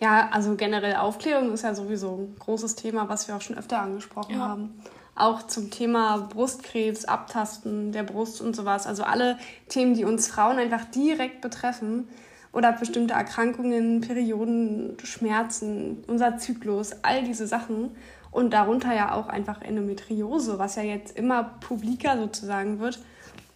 Ja, 0.00 0.28
also 0.30 0.56
generell 0.56 0.96
Aufklärung 0.96 1.52
ist 1.52 1.64
ja 1.64 1.74
sowieso 1.74 2.16
ein 2.16 2.36
großes 2.38 2.76
Thema, 2.76 3.08
was 3.08 3.28
wir 3.28 3.36
auch 3.36 3.40
schon 3.40 3.56
öfter 3.56 3.80
angesprochen 3.80 4.34
ja. 4.34 4.40
haben. 4.40 4.80
Auch 5.14 5.46
zum 5.46 5.70
Thema 5.70 6.18
Brustkrebs, 6.18 7.06
Abtasten 7.06 7.92
der 7.92 8.02
Brust 8.02 8.42
und 8.42 8.54
sowas. 8.54 8.86
Also 8.86 9.04
alle 9.04 9.38
Themen, 9.68 9.94
die 9.94 10.04
uns 10.04 10.28
Frauen 10.28 10.58
einfach 10.58 10.84
direkt 10.84 11.40
betreffen, 11.40 12.08
oder 12.56 12.72
bestimmte 12.72 13.12
Erkrankungen, 13.12 14.00
Perioden, 14.00 14.96
Schmerzen, 15.04 16.02
unser 16.06 16.38
Zyklus, 16.38 16.92
all 17.02 17.22
diese 17.22 17.46
Sachen. 17.46 17.90
Und 18.30 18.54
darunter 18.54 18.94
ja 18.94 19.12
auch 19.12 19.28
einfach 19.28 19.60
Endometriose, 19.60 20.58
was 20.58 20.76
ja 20.76 20.82
jetzt 20.82 21.18
immer 21.18 21.44
publiker 21.60 22.16
sozusagen 22.16 22.80
wird, 22.80 22.98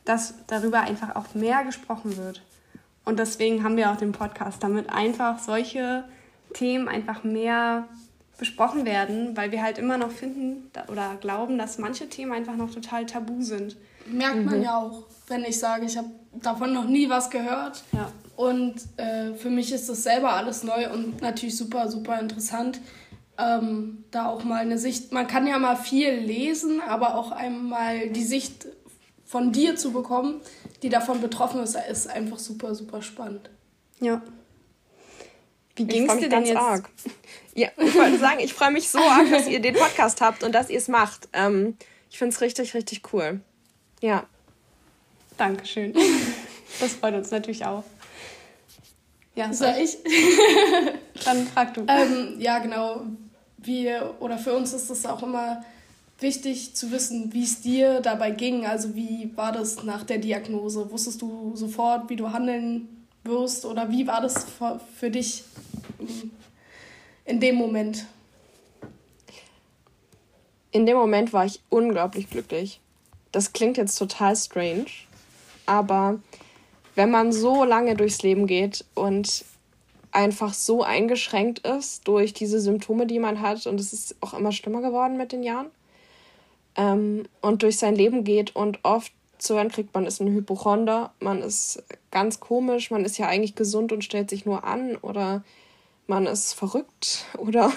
dass 0.04 0.34
darüber 0.48 0.80
einfach 0.80 1.16
auch 1.16 1.34
mehr 1.34 1.64
gesprochen 1.64 2.18
wird. 2.18 2.42
Und 3.06 3.18
deswegen 3.18 3.64
haben 3.64 3.78
wir 3.78 3.90
auch 3.90 3.96
den 3.96 4.12
Podcast, 4.12 4.62
damit 4.62 4.90
einfach 4.90 5.38
solche 5.38 6.04
Themen 6.52 6.86
einfach 6.86 7.24
mehr 7.24 7.88
besprochen 8.36 8.84
werden, 8.84 9.34
weil 9.34 9.50
wir 9.50 9.62
halt 9.62 9.78
immer 9.78 9.96
noch 9.96 10.10
finden 10.10 10.70
oder 10.88 11.16
glauben, 11.22 11.56
dass 11.56 11.78
manche 11.78 12.10
Themen 12.10 12.32
einfach 12.32 12.56
noch 12.56 12.70
total 12.70 13.06
tabu 13.06 13.40
sind. 13.40 13.78
Merkt 14.12 14.44
man 14.44 14.58
mhm. 14.58 14.64
ja 14.64 14.78
auch, 14.78 15.04
wenn 15.28 15.44
ich 15.44 15.58
sage, 15.58 15.86
ich 15.86 15.96
habe 15.96 16.08
davon 16.32 16.72
noch 16.72 16.86
nie 16.86 17.08
was 17.08 17.30
gehört. 17.30 17.82
Ja. 17.92 18.12
Und 18.36 18.76
äh, 18.96 19.34
für 19.34 19.50
mich 19.50 19.72
ist 19.72 19.88
das 19.88 20.02
selber 20.02 20.32
alles 20.32 20.64
neu 20.64 20.90
und 20.90 21.20
natürlich 21.20 21.56
super, 21.56 21.90
super 21.90 22.18
interessant. 22.18 22.80
Ähm, 23.38 24.04
da 24.10 24.28
auch 24.28 24.44
mal 24.44 24.60
eine 24.60 24.78
Sicht, 24.78 25.12
man 25.12 25.26
kann 25.26 25.46
ja 25.46 25.58
mal 25.58 25.76
viel 25.76 26.10
lesen, 26.10 26.80
aber 26.80 27.14
auch 27.16 27.32
einmal 27.32 28.08
die 28.08 28.24
Sicht 28.24 28.66
von 29.24 29.52
dir 29.52 29.76
zu 29.76 29.92
bekommen, 29.92 30.40
die 30.82 30.88
davon 30.88 31.20
betroffen 31.20 31.62
ist, 31.62 31.76
ist 31.88 32.08
einfach 32.08 32.38
super, 32.38 32.74
super 32.74 33.02
spannend. 33.02 33.48
Ja. 34.00 34.22
Wie 35.76 35.84
ging 35.84 36.10
es 36.10 36.18
dir 36.18 36.28
denn 36.28 36.44
jetzt? 36.44 36.56
Arg. 36.56 36.88
Ja, 37.54 37.68
ich 37.76 37.94
wollte 37.94 38.18
sagen, 38.18 38.40
ich 38.40 38.54
freue 38.54 38.70
mich 38.70 38.88
so 38.88 38.98
arg, 38.98 39.30
dass 39.30 39.48
ihr 39.48 39.60
den 39.60 39.74
Podcast 39.74 40.20
habt 40.20 40.42
und 40.42 40.52
dass 40.54 40.70
ihr 40.70 40.78
es 40.78 40.88
macht. 40.88 41.28
Ähm, 41.32 41.76
ich 42.10 42.18
finde 42.18 42.34
es 42.34 42.40
richtig, 42.40 42.74
richtig 42.74 43.12
cool. 43.12 43.40
Ja. 44.00 44.26
Dankeschön. 45.36 45.94
Das 46.80 46.94
freut 46.94 47.14
uns 47.14 47.30
natürlich 47.30 47.64
auch. 47.64 47.84
Ja, 49.34 49.52
soll 49.52 49.74
ich? 49.82 49.98
Dann 51.24 51.46
frag 51.46 51.74
du. 51.74 51.84
Ähm, 51.88 52.36
ja, 52.38 52.58
genau. 52.58 53.02
Wir 53.58 54.14
oder 54.20 54.38
für 54.38 54.54
uns 54.54 54.72
ist 54.72 54.90
es 54.90 55.06
auch 55.06 55.22
immer 55.22 55.64
wichtig 56.18 56.74
zu 56.74 56.90
wissen, 56.90 57.32
wie 57.32 57.44
es 57.44 57.60
dir 57.60 58.00
dabei 58.00 58.30
ging. 58.30 58.66
Also 58.66 58.94
wie 58.94 59.30
war 59.36 59.52
das 59.52 59.82
nach 59.84 60.04
der 60.04 60.18
Diagnose? 60.18 60.90
Wusstest 60.90 61.22
du 61.22 61.52
sofort, 61.54 62.08
wie 62.10 62.16
du 62.16 62.32
handeln 62.32 63.06
wirst 63.24 63.64
oder 63.64 63.90
wie 63.90 64.06
war 64.06 64.20
das 64.20 64.46
für 64.96 65.10
dich 65.10 65.44
in 67.24 67.40
dem 67.40 67.56
Moment? 67.56 68.06
In 70.72 70.86
dem 70.86 70.96
Moment 70.96 71.32
war 71.32 71.44
ich 71.44 71.60
unglaublich 71.68 72.30
glücklich. 72.30 72.80
Das 73.32 73.52
klingt 73.52 73.76
jetzt 73.76 73.96
total 73.96 74.34
strange, 74.36 74.86
aber 75.66 76.18
wenn 76.94 77.10
man 77.10 77.32
so 77.32 77.64
lange 77.64 77.94
durchs 77.94 78.22
Leben 78.22 78.46
geht 78.46 78.84
und 78.94 79.44
einfach 80.12 80.54
so 80.54 80.82
eingeschränkt 80.82 81.60
ist 81.60 82.08
durch 82.08 82.32
diese 82.32 82.60
Symptome, 82.60 83.06
die 83.06 83.18
man 83.18 83.40
hat, 83.40 83.66
und 83.66 83.78
es 83.78 83.92
ist 83.92 84.16
auch 84.20 84.34
immer 84.34 84.52
schlimmer 84.52 84.80
geworden 84.80 85.16
mit 85.16 85.32
den 85.32 85.42
Jahren, 85.42 85.70
ähm, 86.76 87.24
und 87.40 87.62
durch 87.62 87.78
sein 87.78 87.94
Leben 87.94 88.24
geht 88.24 88.54
und 88.56 88.80
oft 88.82 89.12
zu 89.38 89.54
hören 89.54 89.70
kriegt, 89.70 89.94
man 89.94 90.06
ist 90.06 90.20
ein 90.20 90.32
Hypochonder, 90.32 91.12
man 91.20 91.42
ist 91.42 91.82
ganz 92.10 92.40
komisch, 92.40 92.90
man 92.90 93.04
ist 93.04 93.18
ja 93.18 93.26
eigentlich 93.26 93.54
gesund 93.54 93.92
und 93.92 94.04
stellt 94.04 94.30
sich 94.30 94.44
nur 94.44 94.64
an 94.64 94.96
oder 94.96 95.42
man 96.06 96.26
ist 96.26 96.52
verrückt 96.52 97.24
oder 97.38 97.72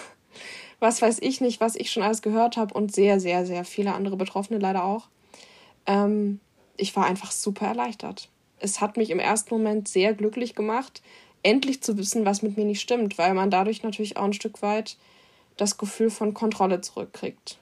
was 0.79 1.01
weiß 1.01 1.19
ich 1.21 1.39
nicht, 1.39 1.61
was 1.61 1.75
ich 1.75 1.91
schon 1.91 2.03
alles 2.03 2.21
gehört 2.21 2.57
habe 2.57 2.73
und 2.73 2.93
sehr, 2.93 3.19
sehr, 3.19 3.45
sehr 3.45 3.63
viele 3.63 3.93
andere 3.93 4.17
Betroffene 4.17 4.59
leider 4.59 4.83
auch. 4.83 5.07
Ähm, 5.85 6.39
ich 6.77 6.95
war 6.95 7.05
einfach 7.05 7.31
super 7.31 7.67
erleichtert 7.67 8.29
es 8.63 8.79
hat 8.79 8.95
mich 8.95 9.09
im 9.09 9.19
ersten 9.19 9.53
Moment 9.53 9.89
sehr 9.89 10.13
glücklich 10.13 10.55
gemacht, 10.55 11.01
endlich 11.43 11.83
zu 11.83 11.97
wissen, 11.97 12.25
was 12.25 12.41
mit 12.41 12.57
mir 12.57 12.63
nicht 12.63 12.79
stimmt, 12.79 13.17
weil 13.17 13.33
man 13.33 13.51
dadurch 13.51 13.83
natürlich 13.83 14.15
auch 14.15 14.23
ein 14.23 14.33
Stück 14.33 14.61
weit 14.61 14.95
das 15.57 15.77
Gefühl 15.77 16.09
von 16.09 16.33
Kontrolle 16.33 16.81
zurückkriegt. 16.81 17.59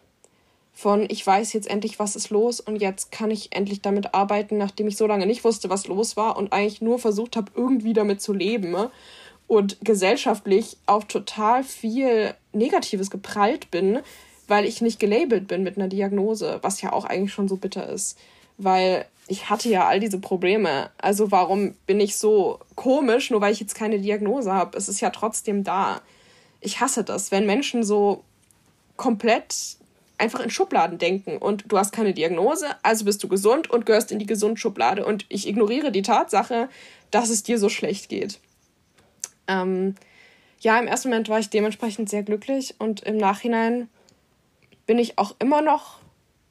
von 0.74 1.06
ich 1.10 1.26
weiß 1.26 1.54
jetzt 1.54 1.70
endlich, 1.70 2.00
was 2.00 2.16
ist 2.16 2.30
los 2.30 2.60
und 2.60 2.78
jetzt 2.78 3.12
kann 3.12 3.32
ich 3.32 3.54
endlich 3.54 3.82
damit 3.82 4.14
arbeiten, 4.14 4.58
nachdem 4.58 4.88
ich 4.88 4.96
so 4.96 5.08
lange 5.08 5.26
nicht 5.26 5.44
wusste, 5.44 5.70
was 5.70 5.88
los 5.88 6.16
war 6.16 6.38
und 6.38 6.54
eigentlich 6.54 6.82
nur 6.82 7.00
versucht 7.00 7.36
habe, 7.36 7.52
irgendwie 7.56 7.94
damit 7.94 8.22
zu 8.22 8.32
leben 8.32 8.76
und 9.48 9.78
gesellschaftlich 9.82 10.78
auf 10.86 11.06
total 11.06 11.64
viel 11.64 12.36
Negatives 12.54 13.10
geprallt 13.10 13.70
bin, 13.72 14.00
weil 14.52 14.66
ich 14.66 14.82
nicht 14.82 15.00
gelabelt 15.00 15.48
bin 15.48 15.64
mit 15.64 15.78
einer 15.78 15.88
Diagnose, 15.88 16.60
was 16.62 16.82
ja 16.82 16.92
auch 16.92 17.06
eigentlich 17.06 17.32
schon 17.32 17.48
so 17.48 17.56
bitter 17.56 17.88
ist, 17.88 18.20
weil 18.58 19.06
ich 19.28 19.50
hatte 19.50 19.70
ja 19.70 19.88
all 19.88 20.02
diese 20.02 20.20
Probleme. 20.20 20.90
Also 20.98 21.32
warum 21.32 21.74
bin 21.88 22.02
ich 22.02 22.18
so 22.18 22.60
komisch, 22.76 23.32
nur 23.32 23.40
weil 23.40 23.54
ich 23.54 23.62
jetzt 23.62 23.76
keine 23.76 24.00
Diagnose 24.00 24.52
habe? 24.52 24.78
Es 24.78 24.90
ist 24.90 25.00
ja 25.00 25.10
trotzdem 25.10 25.64
da. 25.64 26.02
Ich 26.60 26.82
hasse 26.82 27.06
das, 27.06 27.32
wenn 27.32 27.46
Menschen 27.46 27.86
so 27.86 28.26
komplett 28.98 29.56
einfach 30.18 30.42
in 30.42 30.50
Schubladen 30.50 30.98
denken 30.98 31.38
und 31.38 31.72
du 31.72 31.78
hast 31.78 31.94
keine 31.94 32.14
Diagnose, 32.14 32.68
also 32.84 33.06
bist 33.06 33.24
du 33.24 33.30
gesund 33.30 33.70
und 33.70 33.86
gehörst 33.86 34.12
in 34.12 34.20
die 34.20 34.26
Gesund-Schublade 34.26 35.06
und 35.06 35.26
ich 35.30 35.48
ignoriere 35.48 35.94
die 35.94 36.02
Tatsache, 36.02 36.68
dass 37.10 37.30
es 37.30 37.44
dir 37.44 37.58
so 37.58 37.70
schlecht 37.70 38.10
geht. 38.10 38.42
Ähm, 39.48 39.96
ja, 40.60 40.78
im 40.78 40.88
ersten 40.88 41.08
Moment 41.08 41.30
war 41.30 41.40
ich 41.40 41.50
dementsprechend 41.50 42.10
sehr 42.10 42.24
glücklich 42.24 42.76
und 42.80 43.00
im 43.04 43.16
Nachhinein 43.16 43.88
bin 44.92 45.00
ich 45.00 45.18
auch 45.18 45.36
immer 45.40 45.62
noch 45.62 46.00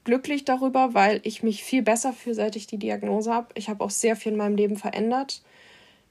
glücklich 0.04 0.46
darüber, 0.46 0.94
weil 0.94 1.20
ich 1.24 1.42
mich 1.42 1.62
viel 1.62 1.82
besser 1.82 2.14
fühle, 2.14 2.36
seit 2.36 2.56
ich 2.56 2.66
die 2.66 2.78
Diagnose 2.78 3.34
habe. 3.34 3.48
Ich 3.52 3.68
habe 3.68 3.84
auch 3.84 3.90
sehr 3.90 4.16
viel 4.16 4.32
in 4.32 4.38
meinem 4.38 4.56
Leben 4.56 4.78
verändert, 4.78 5.42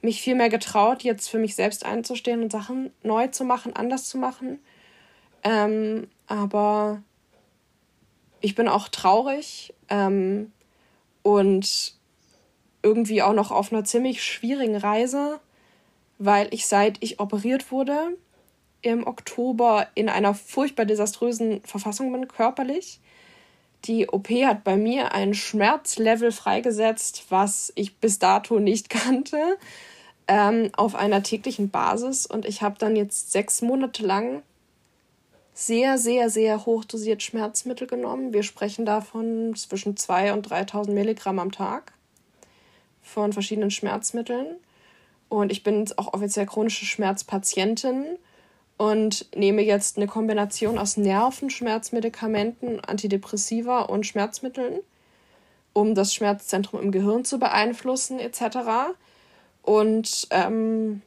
mich 0.03 0.21
viel 0.21 0.35
mehr 0.35 0.49
getraut, 0.49 1.01
jetzt 1.01 1.27
für 1.27 1.39
mich 1.39 1.55
selbst 1.55 1.87
einzustehen 1.87 2.43
und 2.43 2.51
Sachen 2.51 2.93
neu 3.01 3.29
zu 3.29 3.45
machen, 3.45 3.75
anders 3.75 4.07
zu 4.07 4.19
machen. 4.19 4.59
Ähm, 5.43 6.07
aber 6.27 7.01
ich 8.41 8.53
bin 8.53 8.67
auch 8.67 8.89
traurig 8.89 9.73
ähm, 9.87 10.51
und 11.23 11.95
irgendwie 12.83 13.23
auch 13.23 13.33
noch 13.33 13.49
auf 13.49 13.73
einer 13.73 13.85
ziemlich 13.85 14.23
schwierigen 14.23 14.75
Reise, 14.75 15.39
weil 16.19 16.47
ich 16.51 16.67
seit 16.67 17.01
ich 17.01 17.19
operiert 17.19 17.71
wurde 17.71 18.15
im 18.81 19.05
Oktober 19.05 19.87
in 19.95 20.09
einer 20.09 20.33
furchtbar 20.33 20.85
desaströsen 20.85 21.61
Verfassung 21.63 22.11
bin 22.11 22.27
körperlich. 22.27 22.99
Die 23.85 24.09
OP 24.09 24.29
hat 24.29 24.63
bei 24.63 24.75
mir 24.75 25.13
ein 25.13 25.33
Schmerzlevel 25.33 26.31
freigesetzt, 26.31 27.25
was 27.29 27.71
ich 27.75 27.97
bis 27.97 28.19
dato 28.19 28.59
nicht 28.59 28.89
kannte, 28.89 29.57
ähm, 30.27 30.69
auf 30.75 30.95
einer 30.95 31.23
täglichen 31.23 31.69
Basis. 31.69 32.25
Und 32.25 32.45
ich 32.45 32.61
habe 32.61 32.75
dann 32.77 32.95
jetzt 32.95 33.31
sechs 33.31 33.61
Monate 33.61 34.05
lang 34.05 34.43
sehr, 35.53 35.97
sehr, 35.97 36.29
sehr 36.29 36.65
hochdosiert 36.65 37.21
Schmerzmittel 37.21 37.87
genommen. 37.87 38.31
Wir 38.31 38.43
sprechen 38.43 38.85
davon 38.85 39.55
zwischen 39.55 39.95
2.000 39.95 40.33
und 40.33 40.47
3.000 40.47 40.91
Milligramm 40.91 41.39
am 41.39 41.51
Tag 41.51 41.93
von 43.01 43.33
verschiedenen 43.33 43.71
Schmerzmitteln. 43.71 44.55
Und 45.27 45.51
ich 45.51 45.63
bin 45.63 45.89
auch 45.97 46.13
offiziell 46.13 46.45
chronische 46.45 46.85
Schmerzpatientin 46.85 48.17
und 48.79 49.25
nehme 49.35 49.61
jetzt 49.61 49.97
eine 49.97 50.07
Kombination 50.07 50.77
aus 50.77 50.95
Nervenschmerzmedikamenten, 50.95 52.79
Antidepressiva 52.79 53.81
und 53.81 54.05
Schmerzmitteln, 54.05 54.79
um 55.73 55.95
das 55.95 56.13
Schmerzzentrum 56.13 56.81
im 56.81 56.91
Gehirn 56.93 57.25
zu 57.25 57.39
beeinflussen 57.39 58.19
etc. 58.19 58.95
Und 59.63 60.29
ähm, 60.31 61.01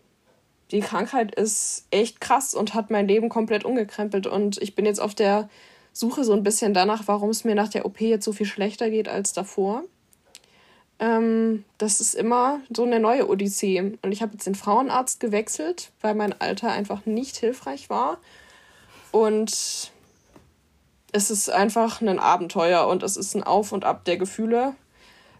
die 0.70 0.80
Krankheit 0.80 1.34
ist 1.34 1.86
echt 1.90 2.20
krass 2.20 2.54
und 2.54 2.74
hat 2.74 2.90
mein 2.90 3.08
Leben 3.08 3.30
komplett 3.30 3.64
umgekrempelt. 3.64 4.26
Und 4.26 4.60
ich 4.60 4.74
bin 4.74 4.84
jetzt 4.84 5.00
auf 5.00 5.14
der 5.14 5.48
Suche 5.94 6.24
so 6.24 6.34
ein 6.34 6.42
bisschen 6.42 6.74
danach, 6.74 7.04
warum 7.06 7.30
es 7.30 7.44
mir 7.44 7.54
nach 7.54 7.68
der 7.68 7.86
OP 7.86 8.02
jetzt 8.02 8.26
so 8.26 8.32
viel 8.32 8.46
schlechter 8.46 8.90
geht 8.90 9.08
als 9.08 9.32
davor. 9.32 9.82
Ähm, 11.02 11.64
das 11.78 12.00
ist 12.00 12.14
immer 12.14 12.60
so 12.74 12.84
eine 12.84 13.00
neue 13.00 13.28
Odyssee. 13.28 13.80
Und 13.80 14.12
ich 14.12 14.22
habe 14.22 14.34
jetzt 14.34 14.46
den 14.46 14.54
Frauenarzt 14.54 15.18
gewechselt, 15.18 15.90
weil 16.00 16.14
mein 16.14 16.40
Alter 16.40 16.70
einfach 16.70 17.06
nicht 17.06 17.36
hilfreich 17.36 17.90
war. 17.90 18.18
Und 19.10 19.90
es 21.10 21.30
ist 21.30 21.50
einfach 21.50 22.00
ein 22.00 22.18
Abenteuer 22.20 22.86
und 22.86 23.02
es 23.02 23.16
ist 23.16 23.34
ein 23.34 23.42
Auf 23.42 23.72
und 23.72 23.84
Ab 23.84 24.04
der 24.04 24.16
Gefühle. 24.16 24.74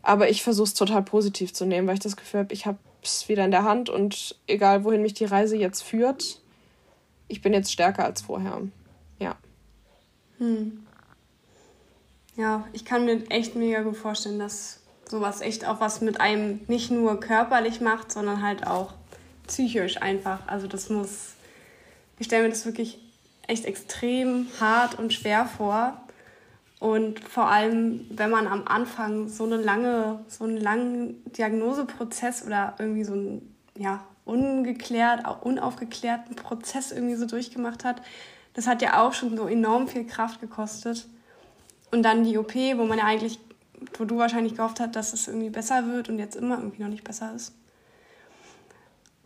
Aber 0.03 0.29
ich 0.29 0.43
versuche 0.43 0.67
es 0.67 0.75
total 0.75 1.03
positiv 1.03 1.55
zu 1.55 1.65
nehmen, 1.65 1.87
weil 1.87 1.95
ich 1.95 2.01
das 2.01 2.17
Gefühl 2.17 2.41
habe, 2.41 2.53
ich 2.53 2.67
habe 2.67 2.79
es 3.01 3.29
wieder 3.29 3.45
in 3.45 3.53
der 3.53 3.63
Hand 3.63 3.89
und 3.89 4.35
egal 4.49 4.83
wohin 4.83 5.01
mich 5.01 5.15
die 5.15 5.25
Reise 5.25 5.57
jetzt 5.57 5.83
führt, 5.83 6.41
ich 7.29 7.41
bin 7.41 7.53
jetzt 7.53 7.73
stärker 7.73 8.05
als 8.05 8.23
vorher. 8.23 8.63
Ja. 9.21 9.37
Hm. 10.39 10.85
Ja, 12.35 12.67
ich 12.73 12.85
kann 12.85 13.05
mir 13.05 13.31
echt 13.31 13.55
mega 13.55 13.83
gut 13.83 13.97
vorstellen, 13.97 14.41
dass 14.41 14.82
sowas 15.13 15.43
echt 15.43 15.67
auch 15.67 15.79
was 15.79 16.01
mit 16.01 16.21
einem 16.23 16.61
nicht 16.69 16.91
nur 16.91 17.21
körperlich 17.21 17.83
macht, 17.83 18.11
sondern 18.11 18.43
halt 18.43 18.67
auch 18.67 18.95
psychisch 19.47 20.01
einfach. 20.01 20.41
Also 20.49 20.67
das 20.67 20.89
muss, 20.89 21.35
ich 22.19 22.27
stelle 22.27 22.45
mir 22.45 22.49
das 22.49 22.65
wirklich 22.65 22.99
echt 23.47 23.67
extrem 23.67 24.47
hart 24.59 24.99
und 24.99 25.13
schwer 25.13 25.45
vor. 25.45 26.01
Und 26.81 27.21
vor 27.21 27.49
allem, 27.49 28.07
wenn 28.11 28.31
man 28.31 28.49
am 28.49 28.67
Anfang 28.67 29.29
so 29.29 29.45
eine 29.45 29.57
lange, 29.57 30.25
so 30.29 30.45
einen 30.45 30.57
langen 30.57 31.23
Diagnoseprozess 31.35 32.45
oder 32.47 32.75
irgendwie 32.79 33.05
so 33.05 33.13
einen 33.13 33.55
ja, 33.77 34.03
ungeklärt, 34.25 35.25
unaufgeklärten 35.43 36.37
Prozess 36.37 36.91
irgendwie 36.91 37.17
so 37.17 37.27
durchgemacht 37.27 37.85
hat, 37.85 38.01
das 38.55 38.67
hat 38.67 38.81
ja 38.81 39.03
auch 39.03 39.13
schon 39.13 39.37
so 39.37 39.47
enorm 39.47 39.89
viel 39.89 40.07
Kraft 40.07 40.41
gekostet. 40.41 41.07
Und 41.91 42.03
dann 42.03 42.25
die 42.25 42.39
OP, 42.39 42.55
wo 42.55 42.85
man 42.85 42.97
ja 42.97 43.05
eigentlich, 43.05 43.39
wo 43.99 44.05
du 44.05 44.19
wahrscheinlich 44.19 44.57
gehofft 44.57 44.81
hast, 44.81 44.97
dass 44.97 45.13
es 45.13 45.29
irgendwie 45.29 45.51
besser 45.51 45.87
wird 45.87 46.09
und 46.09 46.19
jetzt 46.19 46.37
immer 46.37 46.59
irgendwie 46.59 46.83
noch 46.83 46.89
nicht 46.89 47.05
besser 47.05 47.35
ist. 47.35 47.53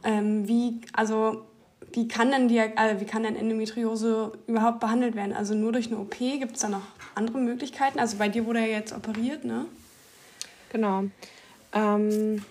Ähm, 0.05 0.47
wie, 0.47 0.81
also 0.93 1.45
wie 1.93 2.09
kann 2.09 2.31
denn 2.31 2.49
die, 2.49 2.59
äh, 2.59 3.01
wie 3.01 3.05
kann 3.05 3.23
denn 3.23 3.37
Endometriose 3.37 4.33
überhaupt 4.47 4.81
behandelt 4.81 5.15
werden? 5.15 5.33
Also 5.33 5.55
nur 5.55 5.73
durch 5.73 5.87
eine 5.89 5.99
OP? 5.99 6.19
Gibt 6.19 6.57
es 6.57 6.63
da 6.63 6.69
noch 6.69 6.83
andere 7.15 7.39
Möglichkeiten? 7.39 7.99
Also 7.99 8.17
bei 8.19 8.29
dir 8.29 8.47
wurde 8.47 8.61
er 8.61 8.69
jetzt 8.69 8.93
operiert, 8.93 9.45
ne? 9.45 9.67
Genau. 10.71 11.05
Ähm, 11.73 12.43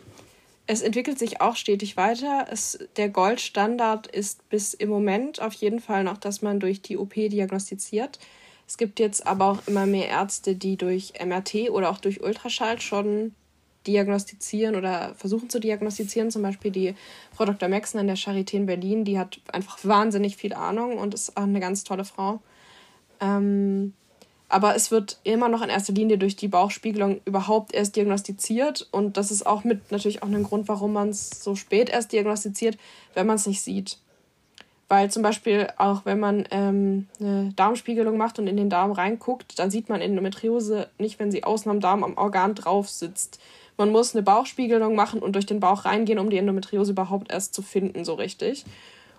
es 0.68 0.82
entwickelt 0.82 1.20
sich 1.20 1.42
auch 1.42 1.56
stetig 1.56 1.96
weiter. 1.96 2.48
Es, 2.50 2.80
der 2.98 3.10
Goldstandard 3.10 4.08
ist 4.08 4.48
bis 4.50 4.74
im 4.74 4.90
Moment 4.90 5.42
auf 5.42 5.54
jeden 5.54 5.80
Fall 5.80 6.04
noch, 6.04 6.18
dass 6.18 6.42
man 6.42 6.60
durch 6.60 6.82
die 6.82 6.98
OP 6.98 7.14
diagnostiziert. 7.14 8.20
Es 8.68 8.78
gibt 8.78 9.00
jetzt 9.00 9.28
aber 9.28 9.46
auch 9.46 9.60
immer 9.68 9.86
mehr 9.86 10.08
Ärzte, 10.08 10.56
die 10.56 10.76
durch 10.76 11.14
MRT 11.24 11.70
oder 11.70 11.90
auch 11.90 12.00
durch 12.00 12.24
Ultraschall 12.24 12.82
schon 12.82 13.34
diagnostizieren 13.86 14.76
oder 14.76 15.14
versuchen 15.16 15.50
zu 15.50 15.60
diagnostizieren. 15.60 16.32
Zum 16.32 16.42
Beispiel 16.42 16.72
die 16.72 16.96
Frau 17.36 17.46
Dr. 17.46 17.70
Maxen 17.70 18.00
an 18.00 18.08
der 18.08 18.18
Charité 18.18 18.54
in 18.56 18.66
Berlin, 18.66 19.06
die 19.06 19.20
hat 19.20 19.40
einfach 19.52 19.78
wahnsinnig 19.84 20.38
viel 20.38 20.54
Ahnung 20.54 20.98
und 20.98 21.14
ist 21.14 21.38
auch 21.38 21.44
eine 21.44 21.60
ganz 21.60 21.84
tolle 21.84 22.06
Frau. 22.06 22.40
Ähm, 23.22 23.94
aber 24.48 24.76
es 24.76 24.92
wird 24.92 25.20
immer 25.24 25.50
noch 25.50 25.62
in 25.62 25.70
erster 25.70 25.94
Linie 25.94 26.18
durch 26.18 26.36
die 26.36 26.48
Bauchspiegelung 26.48 27.20
überhaupt 27.26 27.74
erst 27.74 27.96
diagnostiziert. 27.96 28.88
Und 28.92 29.18
das 29.18 29.32
ist 29.32 29.46
auch 29.46 29.64
mit 29.64 29.92
natürlich 29.92 30.24
auch 30.24 30.28
ein 30.28 30.44
Grund, 30.44 30.68
warum 30.68 30.94
man 30.94 31.10
es 31.10 31.44
so 31.44 31.56
spät 31.56 31.90
erst 31.90 32.12
diagnostiziert, 32.12 32.78
wenn 33.16 33.28
man 33.28 33.38
es 33.38 33.48
nicht 33.48 33.62
sieht. 33.62 33.98
Weil 34.88 35.10
zum 35.10 35.24
Beispiel 35.24 35.68
auch 35.78 36.06
wenn 36.06 36.20
man 36.20 36.48
ähm, 36.52 37.08
eine 37.20 37.52
Darmspiegelung 37.56 38.18
macht 38.18 38.38
und 38.38 38.48
in 38.48 38.58
den 38.58 38.70
Darm 38.70 38.92
reinguckt, 38.92 39.58
dann 39.58 39.72
sieht 39.72 39.90
man 39.90 40.00
Endometriose 40.00 40.90
nicht, 41.00 41.20
wenn 41.20 41.32
sie 41.32 41.44
außen 41.44 41.72
am 41.72 41.80
Darm 41.80 42.04
am 42.04 42.18
Organ 42.18 42.54
drauf 42.54 42.88
sitzt. 42.88 43.40
Man 43.78 43.92
muss 43.92 44.16
eine 44.16 44.22
Bauchspiegelung 44.24 44.96
machen 44.96 45.22
und 45.22 45.34
durch 45.34 45.46
den 45.46 45.60
Bauch 45.60 45.86
reingehen, 45.86 46.20
um 46.20 46.30
die 46.30 46.38
Endometriose 46.38 46.92
überhaupt 46.92 47.32
erst 47.32 47.54
zu 47.54 47.62
finden, 47.62 48.06
so 48.06 48.14
richtig. 48.14 48.64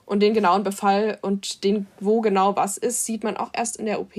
Und 0.06 0.20
den 0.20 0.34
genauen 0.34 0.62
Befall 0.62 1.18
und 1.20 1.64
den, 1.64 1.88
wo 1.98 2.20
genau 2.20 2.56
was 2.56 2.78
ist, 2.78 3.04
sieht 3.04 3.24
man 3.24 3.36
auch 3.36 3.50
erst 3.52 3.76
in 3.76 3.86
der 3.86 4.00
OP. 4.00 4.14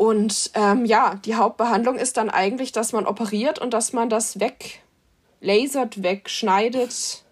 Und 0.00 0.50
ähm, 0.54 0.86
ja, 0.86 1.20
die 1.26 1.34
Hauptbehandlung 1.34 1.96
ist 1.96 2.16
dann 2.16 2.30
eigentlich, 2.30 2.72
dass 2.72 2.92
man 2.92 3.06
operiert 3.06 3.58
und 3.58 3.74
dass 3.74 3.92
man 3.92 4.08
das 4.08 4.38
weglasert, 4.40 6.02
wegschneidet, 6.02 7.22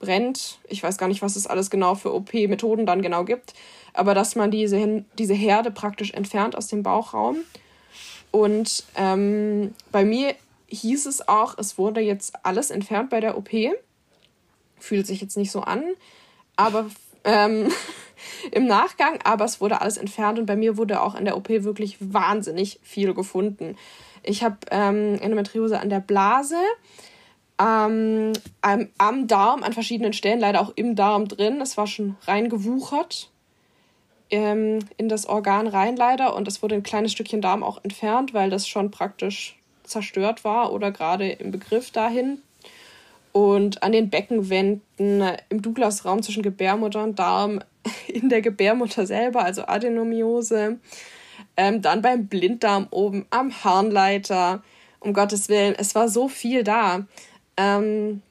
wegbrennt. 0.00 0.58
Ich 0.68 0.82
weiß 0.82 0.98
gar 0.98 1.08
nicht, 1.08 1.22
was 1.22 1.36
es 1.36 1.46
alles 1.46 1.70
genau 1.70 1.94
für 1.94 2.14
OP-Methoden 2.14 2.86
dann 2.86 3.02
genau 3.02 3.24
gibt. 3.24 3.54
Aber 3.92 4.14
dass 4.14 4.36
man 4.36 4.50
diese, 4.50 5.04
diese 5.18 5.34
Herde 5.34 5.70
praktisch 5.70 6.12
entfernt 6.12 6.56
aus 6.56 6.68
dem 6.68 6.82
Bauchraum 6.82 7.38
und 8.30 8.84
ähm, 8.96 9.74
bei 9.92 10.04
mir 10.04 10.34
hieß 10.68 11.06
es 11.06 11.26
auch, 11.26 11.56
es 11.58 11.78
wurde 11.78 12.00
jetzt 12.00 12.34
alles 12.44 12.70
entfernt 12.70 13.08
bei 13.08 13.20
der 13.20 13.38
OP. 13.38 13.48
Fühlt 14.78 15.06
sich 15.06 15.22
jetzt 15.22 15.38
nicht 15.38 15.50
so 15.50 15.62
an, 15.62 15.82
aber 16.56 16.86
ähm, 17.24 17.70
im 18.52 18.66
Nachgang, 18.66 19.20
aber 19.24 19.46
es 19.46 19.60
wurde 19.62 19.80
alles 19.80 19.96
entfernt 19.96 20.38
und 20.38 20.44
bei 20.44 20.56
mir 20.56 20.76
wurde 20.76 21.00
auch 21.00 21.14
in 21.14 21.24
der 21.24 21.36
OP 21.36 21.48
wirklich 21.48 21.96
wahnsinnig 22.00 22.78
viel 22.82 23.14
gefunden. 23.14 23.76
Ich 24.22 24.42
habe 24.42 24.56
ähm, 24.70 25.18
Endometriose 25.20 25.80
an 25.80 25.88
der 25.88 26.00
Blase, 26.00 26.58
ähm, 27.58 28.32
am, 28.60 28.88
am 28.98 29.26
Darm, 29.26 29.62
an 29.62 29.72
verschiedenen 29.72 30.12
Stellen, 30.12 30.40
leider 30.40 30.60
auch 30.60 30.72
im 30.76 30.94
Darm 30.94 31.28
drin. 31.28 31.60
Es 31.60 31.76
war 31.76 31.86
schon 31.86 32.16
reingewuchert 32.26 33.30
ähm, 34.30 34.80
in 34.96 35.08
das 35.08 35.26
Organ 35.26 35.66
rein 35.66 35.96
leider 35.96 36.34
und 36.34 36.48
es 36.48 36.62
wurde 36.62 36.74
ein 36.74 36.82
kleines 36.82 37.12
Stückchen 37.12 37.40
Darm 37.40 37.62
auch 37.62 37.82
entfernt, 37.82 38.34
weil 38.34 38.50
das 38.50 38.68
schon 38.68 38.90
praktisch 38.90 39.56
zerstört 39.84 40.44
war 40.44 40.72
oder 40.72 40.90
gerade 40.90 41.30
im 41.30 41.50
Begriff 41.50 41.90
dahin. 41.90 42.42
Und 43.32 43.82
an 43.82 43.92
den 43.92 44.08
Beckenwänden 44.08 45.22
im 45.50 45.60
Douglas-Raum 45.62 46.22
zwischen 46.22 46.42
Gebärmutter 46.42 47.04
und 47.04 47.18
Darm 47.18 47.60
in 48.08 48.28
der 48.28 48.40
Gebärmutter 48.40 49.06
selber, 49.06 49.44
also 49.44 49.66
Adenomiose. 49.66 50.78
Ähm, 51.56 51.82
dann 51.82 52.00
beim 52.00 52.28
Blinddarm 52.28 52.88
oben 52.90 53.26
am 53.30 53.52
Harnleiter. 53.62 54.62
Um 55.00 55.12
Gottes 55.12 55.50
Willen, 55.50 55.74
es 55.76 55.94
war 55.94 56.08
so 56.08 56.28
viel 56.28 56.64
da. 56.64 57.06
Ähm, 57.56 58.22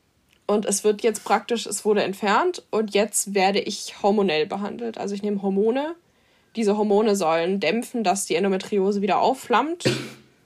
und 0.48 0.66
es 0.66 0.84
wird 0.84 1.02
jetzt 1.02 1.24
praktisch, 1.24 1.66
es 1.66 1.86
wurde 1.86 2.04
entfernt 2.04 2.64
und 2.70 2.94
jetzt 2.94 3.34
werde 3.34 3.60
ich 3.60 4.02
hormonell 4.04 4.46
behandelt. 4.46 4.98
Also 4.98 5.16
ich 5.16 5.24
nehme 5.24 5.42
Hormone. 5.42 5.96
Diese 6.56 6.78
Hormone 6.78 7.16
sollen 7.16 7.60
dämpfen, 7.60 8.04
dass 8.04 8.26
die 8.26 8.36
Endometriose 8.36 9.02
wieder 9.02 9.20
aufflammt. 9.20 9.84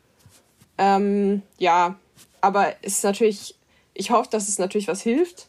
ähm, 0.78 1.42
ja, 1.58 2.00
aber 2.42 2.74
es 2.82 2.94
ist 2.94 3.04
natürlich, 3.04 3.56
ich 3.94 4.12
hoffe, 4.12 4.30
dass 4.32 4.48
es 4.48 4.58
natürlich 4.58 4.88
was 4.88 5.02
hilft. 5.02 5.48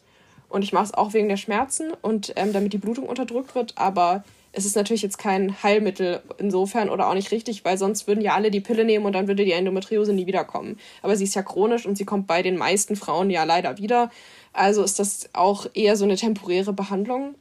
Und 0.49 0.63
ich 0.63 0.73
mache 0.73 0.83
es 0.83 0.93
auch 0.93 1.13
wegen 1.13 1.29
der 1.29 1.37
Schmerzen 1.37 1.93
und 2.01 2.33
ähm, 2.35 2.51
damit 2.51 2.73
die 2.73 2.77
Blutung 2.77 3.07
unterdrückt 3.07 3.55
wird. 3.55 3.77
Aber 3.77 4.25
es 4.53 4.65
ist 4.65 4.75
natürlich 4.75 5.01
jetzt 5.01 5.17
kein 5.17 5.63
Heilmittel 5.63 6.21
insofern 6.37 6.89
oder 6.89 7.07
auch 7.07 7.13
nicht 7.13 7.31
richtig, 7.31 7.63
weil 7.63 7.77
sonst 7.77 8.07
würden 8.07 8.21
ja 8.21 8.33
alle 8.33 8.51
die 8.51 8.59
Pille 8.59 8.83
nehmen 8.83 9.05
und 9.05 9.13
dann 9.13 9.27
würde 9.27 9.45
die 9.45 9.53
Endometriose 9.53 10.13
nie 10.13 10.27
wiederkommen. 10.27 10.77
Aber 11.01 11.15
sie 11.15 11.23
ist 11.23 11.35
ja 11.35 11.41
chronisch 11.41 11.85
und 11.85 11.97
sie 11.97 12.03
kommt 12.03 12.27
bei 12.27 12.41
den 12.41 12.57
meisten 12.57 12.95
Frauen 12.95 13.29
ja 13.29 13.45
leider 13.45 13.77
wieder. 13.77 14.11
Also 14.51 14.83
ist 14.83 14.99
das 14.99 15.29
auch 15.33 15.67
eher 15.73 15.95
so 15.95 16.03
eine 16.03 16.17
temporäre 16.17 16.73
Behandlung. 16.73 17.35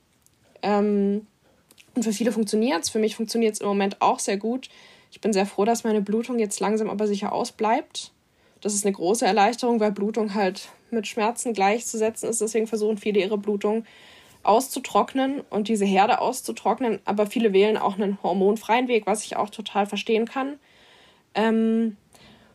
Ähm, 0.63 1.27
und 1.97 2.05
für 2.05 2.13
viele 2.13 2.31
funktioniert 2.31 2.85
es. 2.85 2.91
Für 2.91 3.01
mich 3.01 3.17
funktioniert 3.17 3.55
es 3.55 3.61
im 3.61 3.67
Moment 3.67 4.01
auch 4.01 4.21
sehr 4.21 4.37
gut. 4.37 4.69
Ich 5.11 5.21
bin 5.21 5.33
sehr 5.33 5.47
froh, 5.47 5.65
dass 5.65 5.83
meine 5.83 6.03
Blutung 6.03 6.39
jetzt 6.39 6.61
langsam 6.61 6.89
aber 6.89 7.09
sicher 7.09 7.33
ausbleibt. 7.33 8.13
Das 8.61 8.75
ist 8.75 8.85
eine 8.85 8.93
große 8.93 9.27
Erleichterung, 9.27 9.81
weil 9.81 9.91
Blutung 9.91 10.35
halt 10.35 10.69
mit 10.93 11.09
Schmerzen 11.09 11.55
gleichzusetzen 11.55 12.29
ist. 12.29 12.41
Deswegen 12.41 12.69
versuchen 12.69 12.99
viele 12.99 13.19
ihre 13.19 13.39
Blutung 13.39 13.85
auszutrocknen 14.43 15.43
und 15.51 15.69
diese 15.69 15.85
Herde 15.85 16.21
auszutrocknen. 16.21 17.01
Aber 17.05 17.27
viele 17.27 17.53
wählen 17.53 17.77
auch 17.77 17.97
einen 17.97 18.19
hormonfreien 18.23 18.89
Weg, 18.89 19.07
was 19.07 19.25
ich 19.25 19.37
auch 19.37 19.51
total 19.51 19.87
verstehen 19.87 20.27
kann. 20.27 20.59
Ähm, 21.35 21.97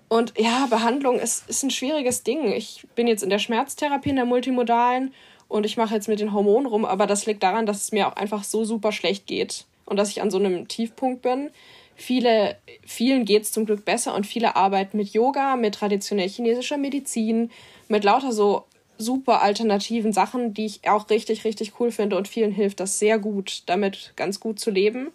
und 0.08 0.34
ja, 0.38 0.68
Behandlung 0.70 1.20
ist, 1.20 1.50
ist 1.50 1.64
ein 1.64 1.72
schwieriges 1.72 2.24
Ding. 2.24 2.52
Ich 2.52 2.86
bin 2.96 3.08
jetzt 3.08 3.24
in 3.24 3.30
der 3.30 3.40
Schmerztherapie, 3.40 4.10
in 4.10 4.16
der 4.16 4.26
multimodalen 4.26 5.14
und 5.48 5.66
ich 5.66 5.78
mache 5.78 5.96
jetzt 5.96 6.08
mit 6.08 6.20
den 6.20 6.34
Hormonen 6.34 6.68
rum, 6.68 6.86
aber 6.86 7.08
das 7.08 7.26
liegt 7.26 7.44
daran, 7.44 7.66
dass 7.66 7.84
es 7.84 7.92
mir 7.92 8.08
auch 8.08 8.16
einfach 8.16 8.44
so 8.44 8.66
super 8.66 8.92
schlecht 8.92 9.28
geht 9.28 9.66
und 9.86 9.98
dass 9.98 10.10
ich 10.10 10.22
an 10.22 10.32
so 10.32 10.38
einem 10.38 10.68
Tiefpunkt 10.68 11.22
bin. 11.22 11.50
Viele, 11.96 12.58
vielen 12.86 13.26
geht 13.26 13.44
es 13.44 13.52
zum 13.52 13.66
Glück 13.66 13.86
besser 13.86 14.16
und 14.16 14.28
viele 14.28 14.56
arbeiten 14.56 14.98
mit 14.98 15.14
Yoga, 15.14 15.56
mit 15.56 15.76
traditionell 15.76 16.28
chinesischer 16.28 16.78
Medizin, 16.78 17.52
mit 17.88 18.04
lauter 18.04 18.32
so 18.32 18.66
super 18.98 19.42
alternativen 19.42 20.14
Sachen, 20.14 20.54
die 20.54 20.66
ich 20.66 20.90
auch 20.90 21.10
richtig, 21.10 21.44
richtig 21.44 21.80
cool 21.80 21.92
finde 21.92 22.18
und 22.18 22.28
vielen 22.28 22.52
hilft 22.52 22.80
das 22.80 23.00
sehr 23.00 23.20
gut, 23.20 23.64
damit 23.66 24.14
ganz 24.16 24.40
gut 24.40 24.60
zu 24.60 24.72
leben. 24.72 25.12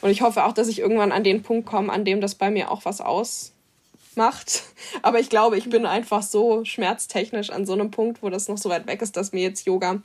Und 0.00 0.10
ich 0.10 0.22
hoffe 0.22 0.44
auch, 0.44 0.52
dass 0.52 0.68
ich 0.68 0.80
irgendwann 0.80 1.12
an 1.12 1.24
den 1.24 1.42
Punkt 1.42 1.66
komme, 1.66 1.92
an 1.92 2.04
dem 2.04 2.20
das 2.20 2.34
bei 2.34 2.50
mir 2.50 2.70
auch 2.70 2.84
was 2.84 3.00
ausmacht. 3.00 4.64
Aber 5.02 5.20
ich 5.20 5.28
glaube, 5.28 5.56
ich 5.56 5.70
bin 5.70 5.86
einfach 5.86 6.22
so 6.22 6.64
schmerztechnisch 6.64 7.50
an 7.50 7.66
so 7.66 7.72
einem 7.72 7.90
Punkt, 7.90 8.22
wo 8.22 8.28
das 8.28 8.48
noch 8.48 8.58
so 8.58 8.68
weit 8.68 8.86
weg 8.86 9.00
ist, 9.02 9.16
dass 9.16 9.32
mir 9.32 9.42
jetzt 9.42 9.66
Yoga 9.66 10.02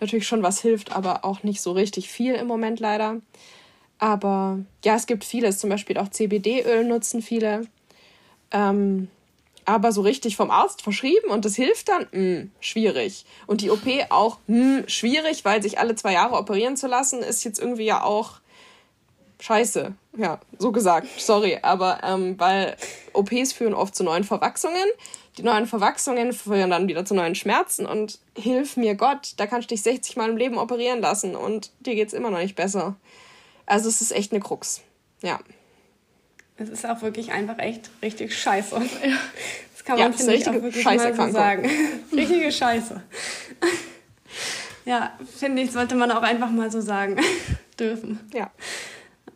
natürlich 0.00 0.26
schon 0.26 0.42
was 0.42 0.60
hilft, 0.60 0.92
aber 0.92 1.26
auch 1.26 1.42
nicht 1.42 1.60
so 1.60 1.72
richtig 1.72 2.08
viel 2.08 2.34
im 2.34 2.46
Moment 2.46 2.80
leider. 2.80 3.20
Aber 3.98 4.58
ja, 4.82 4.96
es 4.96 5.06
gibt 5.06 5.24
vieles, 5.24 5.58
zum 5.58 5.68
Beispiel 5.68 5.98
auch 5.98 6.08
CBD-Öl 6.08 6.84
nutzen 6.84 7.20
viele. 7.20 7.66
Ähm, 8.50 9.08
aber 9.70 9.92
so 9.92 10.00
richtig 10.00 10.36
vom 10.36 10.50
Arzt 10.50 10.82
verschrieben 10.82 11.30
und 11.30 11.44
das 11.44 11.54
hilft 11.54 11.88
dann, 11.88 12.02
mh, 12.02 12.08
hm, 12.10 12.50
schwierig. 12.60 13.24
Und 13.46 13.60
die 13.60 13.70
OP 13.70 13.86
auch 14.08 14.38
mh, 14.46 14.78
hm, 14.78 14.88
schwierig, 14.88 15.44
weil 15.44 15.62
sich 15.62 15.78
alle 15.78 15.94
zwei 15.94 16.12
Jahre 16.12 16.36
operieren 16.36 16.76
zu 16.76 16.88
lassen, 16.88 17.20
ist 17.20 17.44
jetzt 17.44 17.60
irgendwie 17.60 17.84
ja 17.84 18.02
auch 18.02 18.40
scheiße. 19.40 19.94
Ja, 20.16 20.40
so 20.58 20.72
gesagt, 20.72 21.06
sorry. 21.18 21.58
Aber 21.62 22.00
ähm, 22.02 22.34
weil 22.38 22.76
OPs 23.12 23.52
führen 23.52 23.74
oft 23.74 23.94
zu 23.94 24.02
neuen 24.02 24.24
Verwachsungen. 24.24 24.86
Die 25.38 25.42
neuen 25.42 25.66
Verwachsungen 25.66 26.32
führen 26.32 26.70
dann 26.70 26.88
wieder 26.88 27.04
zu 27.04 27.14
neuen 27.14 27.36
Schmerzen 27.36 27.86
und 27.86 28.18
hilf 28.36 28.76
mir 28.76 28.96
Gott, 28.96 29.34
da 29.36 29.46
kannst 29.46 29.70
du 29.70 29.74
dich 29.74 29.82
60 29.82 30.16
Mal 30.16 30.28
im 30.28 30.36
Leben 30.36 30.58
operieren 30.58 31.00
lassen 31.00 31.36
und 31.36 31.70
dir 31.80 31.94
geht's 31.94 32.12
immer 32.12 32.30
noch 32.30 32.40
nicht 32.40 32.56
besser. 32.56 32.96
Also 33.64 33.88
es 33.88 34.00
ist 34.00 34.10
echt 34.10 34.32
eine 34.32 34.40
Krux. 34.40 34.82
Ja. 35.22 35.38
Es 36.60 36.68
ist 36.68 36.84
auch 36.84 37.00
wirklich 37.00 37.32
einfach 37.32 37.58
echt 37.58 37.90
richtig 38.02 38.36
scheiße. 38.36 38.76
Das 38.76 39.84
kann 39.84 39.98
man, 39.98 40.12
ja, 40.12 40.16
finde 40.16 40.34
ich, 40.34 40.46
auch 40.46 40.52
wirklich 40.52 40.84
mal 40.84 41.14
so 41.14 41.32
sagen. 41.32 41.70
Richtige 42.12 42.52
Scheiße. 42.52 43.00
Ja, 44.84 45.18
finde 45.38 45.62
ich, 45.62 45.72
sollte 45.72 45.94
man 45.94 46.10
auch 46.10 46.22
einfach 46.22 46.50
mal 46.50 46.70
so 46.70 46.82
sagen 46.82 47.16
dürfen. 47.78 48.20
Ja. 48.34 48.50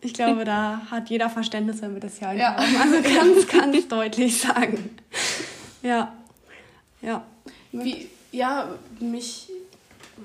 Ich 0.02 0.12
glaube, 0.12 0.44
da 0.44 0.82
hat 0.90 1.08
jeder 1.08 1.30
Verständnis, 1.30 1.80
wenn 1.80 1.94
wir 1.94 2.00
das 2.00 2.20
ja, 2.20 2.34
ja. 2.34 2.56
Also 2.56 3.00
ganz, 3.00 3.48
ganz 3.48 3.88
deutlich 3.88 4.38
sagen. 4.38 4.90
Ja. 5.82 6.12
Ja. 7.00 7.24
Wie, 7.72 8.10
ja, 8.32 8.68
mich, 9.00 9.48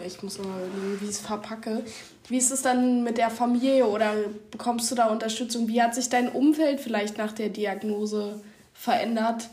ich 0.05 0.21
muss 0.23 0.37
mal 0.37 0.45
überlegen, 0.45 1.01
wie 1.01 1.05
ich 1.05 1.11
es 1.11 1.19
verpacke. 1.19 1.83
Wie 2.27 2.37
ist 2.37 2.51
es 2.51 2.61
dann 2.61 3.03
mit 3.03 3.17
der 3.17 3.29
Familie 3.29 3.87
oder 3.87 4.13
bekommst 4.51 4.89
du 4.91 4.95
da 4.95 5.07
Unterstützung? 5.07 5.67
Wie 5.67 5.81
hat 5.81 5.95
sich 5.95 6.09
dein 6.09 6.29
Umfeld 6.29 6.79
vielleicht 6.79 7.17
nach 7.17 7.31
der 7.31 7.49
Diagnose 7.49 8.41
verändert? 8.73 9.49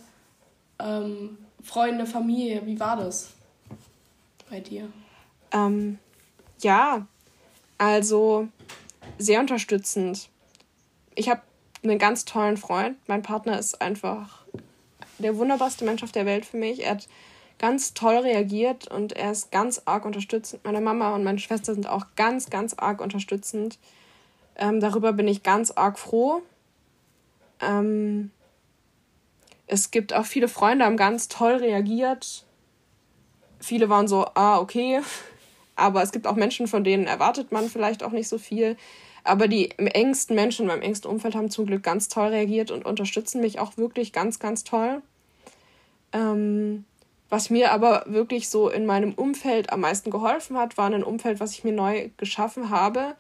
Ähm, 0.79 1.39
Freunde, 1.63 2.07
Familie, 2.07 2.65
wie 2.67 2.79
war 2.79 2.97
das 2.97 3.31
bei 4.51 4.61
dir? 4.61 4.89
Ähm, 5.53 5.99
ja, 6.61 7.07
also 7.79 8.49
sehr 9.19 9.41
unterstützend. 9.41 10.29
Ich 11.15 11.29
habe 11.29 11.41
einen 11.83 11.99
ganz 11.99 12.25
tollen 12.25 12.57
Freund. 12.57 12.97
Mein 13.09 13.23
Partner 13.23 13.59
ist 13.59 13.81
einfach 13.81 14.45
der 15.19 15.37
wunderbarste 15.37 15.85
Mensch 15.85 16.03
auf 16.03 16.13
der 16.13 16.27
Welt 16.27 16.45
für 16.45 16.57
mich. 16.57 16.85
Er 16.85 16.93
hat 16.93 17.09
ganz 17.59 17.95
toll 17.95 18.17
reagiert 18.17 18.89
und 18.89 19.15
er 19.15 19.33
ist 19.33 19.51
ganz 19.51 19.83
arg 19.85 20.05
unterstützend. 20.05 20.65
Meine 20.65 20.81
Mama 20.81 21.15
und 21.15 21.25
meine 21.25 21.39
Schwester 21.39 21.75
sind 21.75 21.89
auch 21.89 22.07
ganz, 22.17 22.51
ganz 22.51 22.75
arg 22.75 23.01
unterstützend. 23.01 23.79
Ähm, 24.57 24.81
darüber 24.81 25.13
bin 25.13 25.29
ich 25.29 25.43
ganz 25.43 25.71
arg 25.71 25.99
froh. 25.99 26.43
Ähm, 27.61 28.31
es 29.67 29.91
gibt 29.91 30.13
auch 30.13 30.27
viele 30.27 30.49
Freunde, 30.49 30.85
haben 30.85 30.97
ganz 30.97 31.29
toll 31.29 31.55
reagiert. 31.55 32.45
Viele 33.59 33.89
waren 33.89 34.09
so, 34.09 34.27
ah, 34.35 34.59
okay. 34.59 35.01
Aber 35.77 36.03
es 36.03 36.13
gibt 36.13 36.27
auch 36.27 36.37
Menschen, 36.37 36.69
von 36.69 36.85
denen 36.85 37.07
erwartet 37.07 37.53
man 37.53 37.69
vielleicht 37.69 38.03
auch 38.03 38.13
nicht 38.13 38.29
so 38.29 38.39
viel. 38.39 38.77
Aber 39.25 39.49
die 39.49 39.71
engsten 39.73 40.37
Menschen 40.37 40.63
in 40.63 40.69
meinem 40.69 40.83
engsten 40.83 41.11
Umfeld 41.11 41.35
haben 41.35 41.51
zum 41.51 41.67
Glück 41.67 41.83
ganz 41.83 42.09
toll 42.09 42.29
reagiert 42.29 42.71
und 42.71 42.87
unterstützen 42.87 43.41
mich 43.41 43.59
auch 43.59 43.77
wirklich 43.77 44.13
ganz, 44.13 44.39
ganz 44.39 44.63
toll. 44.63 45.03
Ähm, 46.13 46.85
was 47.29 47.51
mir 47.51 47.73
aber 47.73 48.05
wirklich 48.07 48.49
so 48.49 48.69
in 48.69 48.87
meinem 48.87 49.13
Umfeld 49.15 49.73
am 49.73 49.81
meisten 49.81 50.11
geholfen 50.11 50.57
hat, 50.57 50.79
war 50.79 50.87
ein 50.87 51.03
Umfeld, 51.03 51.41
was 51.41 51.53
ich 51.53 51.65
mir 51.65 51.73
neu 51.73 52.11
geschaffen 52.17 52.71
habe. 52.71 53.17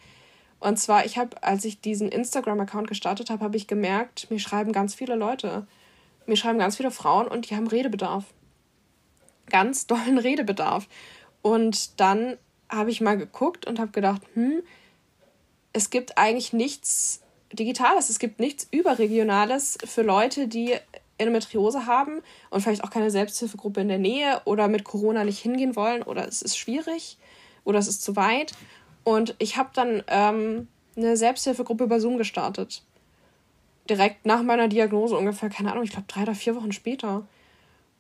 Und 0.60 0.78
zwar, 0.78 1.04
ich 1.04 1.18
habe, 1.18 1.42
als 1.42 1.64
ich 1.64 1.80
diesen 1.80 2.08
Instagram-Account 2.08 2.88
gestartet 2.88 3.30
habe, 3.30 3.44
habe 3.44 3.56
ich 3.56 3.66
gemerkt, 3.66 4.30
mir 4.30 4.38
schreiben 4.38 4.72
ganz 4.72 4.94
viele 4.94 5.16
Leute. 5.16 5.66
Mir 6.26 6.36
schreiben 6.36 6.58
ganz 6.58 6.76
viele 6.76 6.90
Frauen 6.90 7.26
und 7.28 7.50
die 7.50 7.56
haben 7.56 7.66
Redebedarf. 7.66 8.24
Ganz 9.50 9.86
dollen 9.86 10.18
Redebedarf. 10.18 10.88
Und 11.42 12.00
dann 12.00 12.36
habe 12.68 12.90
ich 12.90 13.00
mal 13.00 13.16
geguckt 13.16 13.66
und 13.66 13.78
habe 13.78 13.92
gedacht, 13.92 14.22
hm, 14.34 14.62
es 15.72 15.90
gibt 15.90 16.16
eigentlich 16.16 16.52
nichts 16.52 17.22
Digitales, 17.52 18.10
es 18.10 18.18
gibt 18.18 18.40
nichts 18.40 18.66
Überregionales 18.70 19.78
für 19.84 20.02
Leute, 20.02 20.48
die 20.48 20.74
Endometriose 21.18 21.86
haben 21.86 22.22
und 22.50 22.60
vielleicht 22.60 22.84
auch 22.84 22.90
keine 22.90 23.10
Selbsthilfegruppe 23.10 23.80
in 23.80 23.88
der 23.88 23.98
Nähe 23.98 24.40
oder 24.44 24.68
mit 24.68 24.84
Corona 24.84 25.24
nicht 25.24 25.38
hingehen 25.38 25.76
wollen 25.76 26.02
oder 26.02 26.26
es 26.26 26.42
ist 26.42 26.58
schwierig 26.58 27.18
oder 27.64 27.78
es 27.78 27.88
ist 27.88 28.02
zu 28.02 28.16
weit. 28.16 28.52
Und 29.04 29.34
ich 29.38 29.56
habe 29.56 29.70
dann 29.72 30.02
ähm, 30.08 30.68
eine 30.96 31.16
Selbsthilfegruppe 31.16 31.84
über 31.84 32.00
Zoom 32.00 32.18
gestartet. 32.18 32.82
Direkt 33.88 34.26
nach 34.26 34.42
meiner 34.42 34.68
Diagnose 34.68 35.16
ungefähr, 35.16 35.48
keine 35.48 35.70
Ahnung, 35.70 35.84
ich 35.84 35.90
glaube 35.90 36.08
drei 36.08 36.22
oder 36.22 36.34
vier 36.34 36.56
Wochen 36.56 36.72
später. 36.72 37.26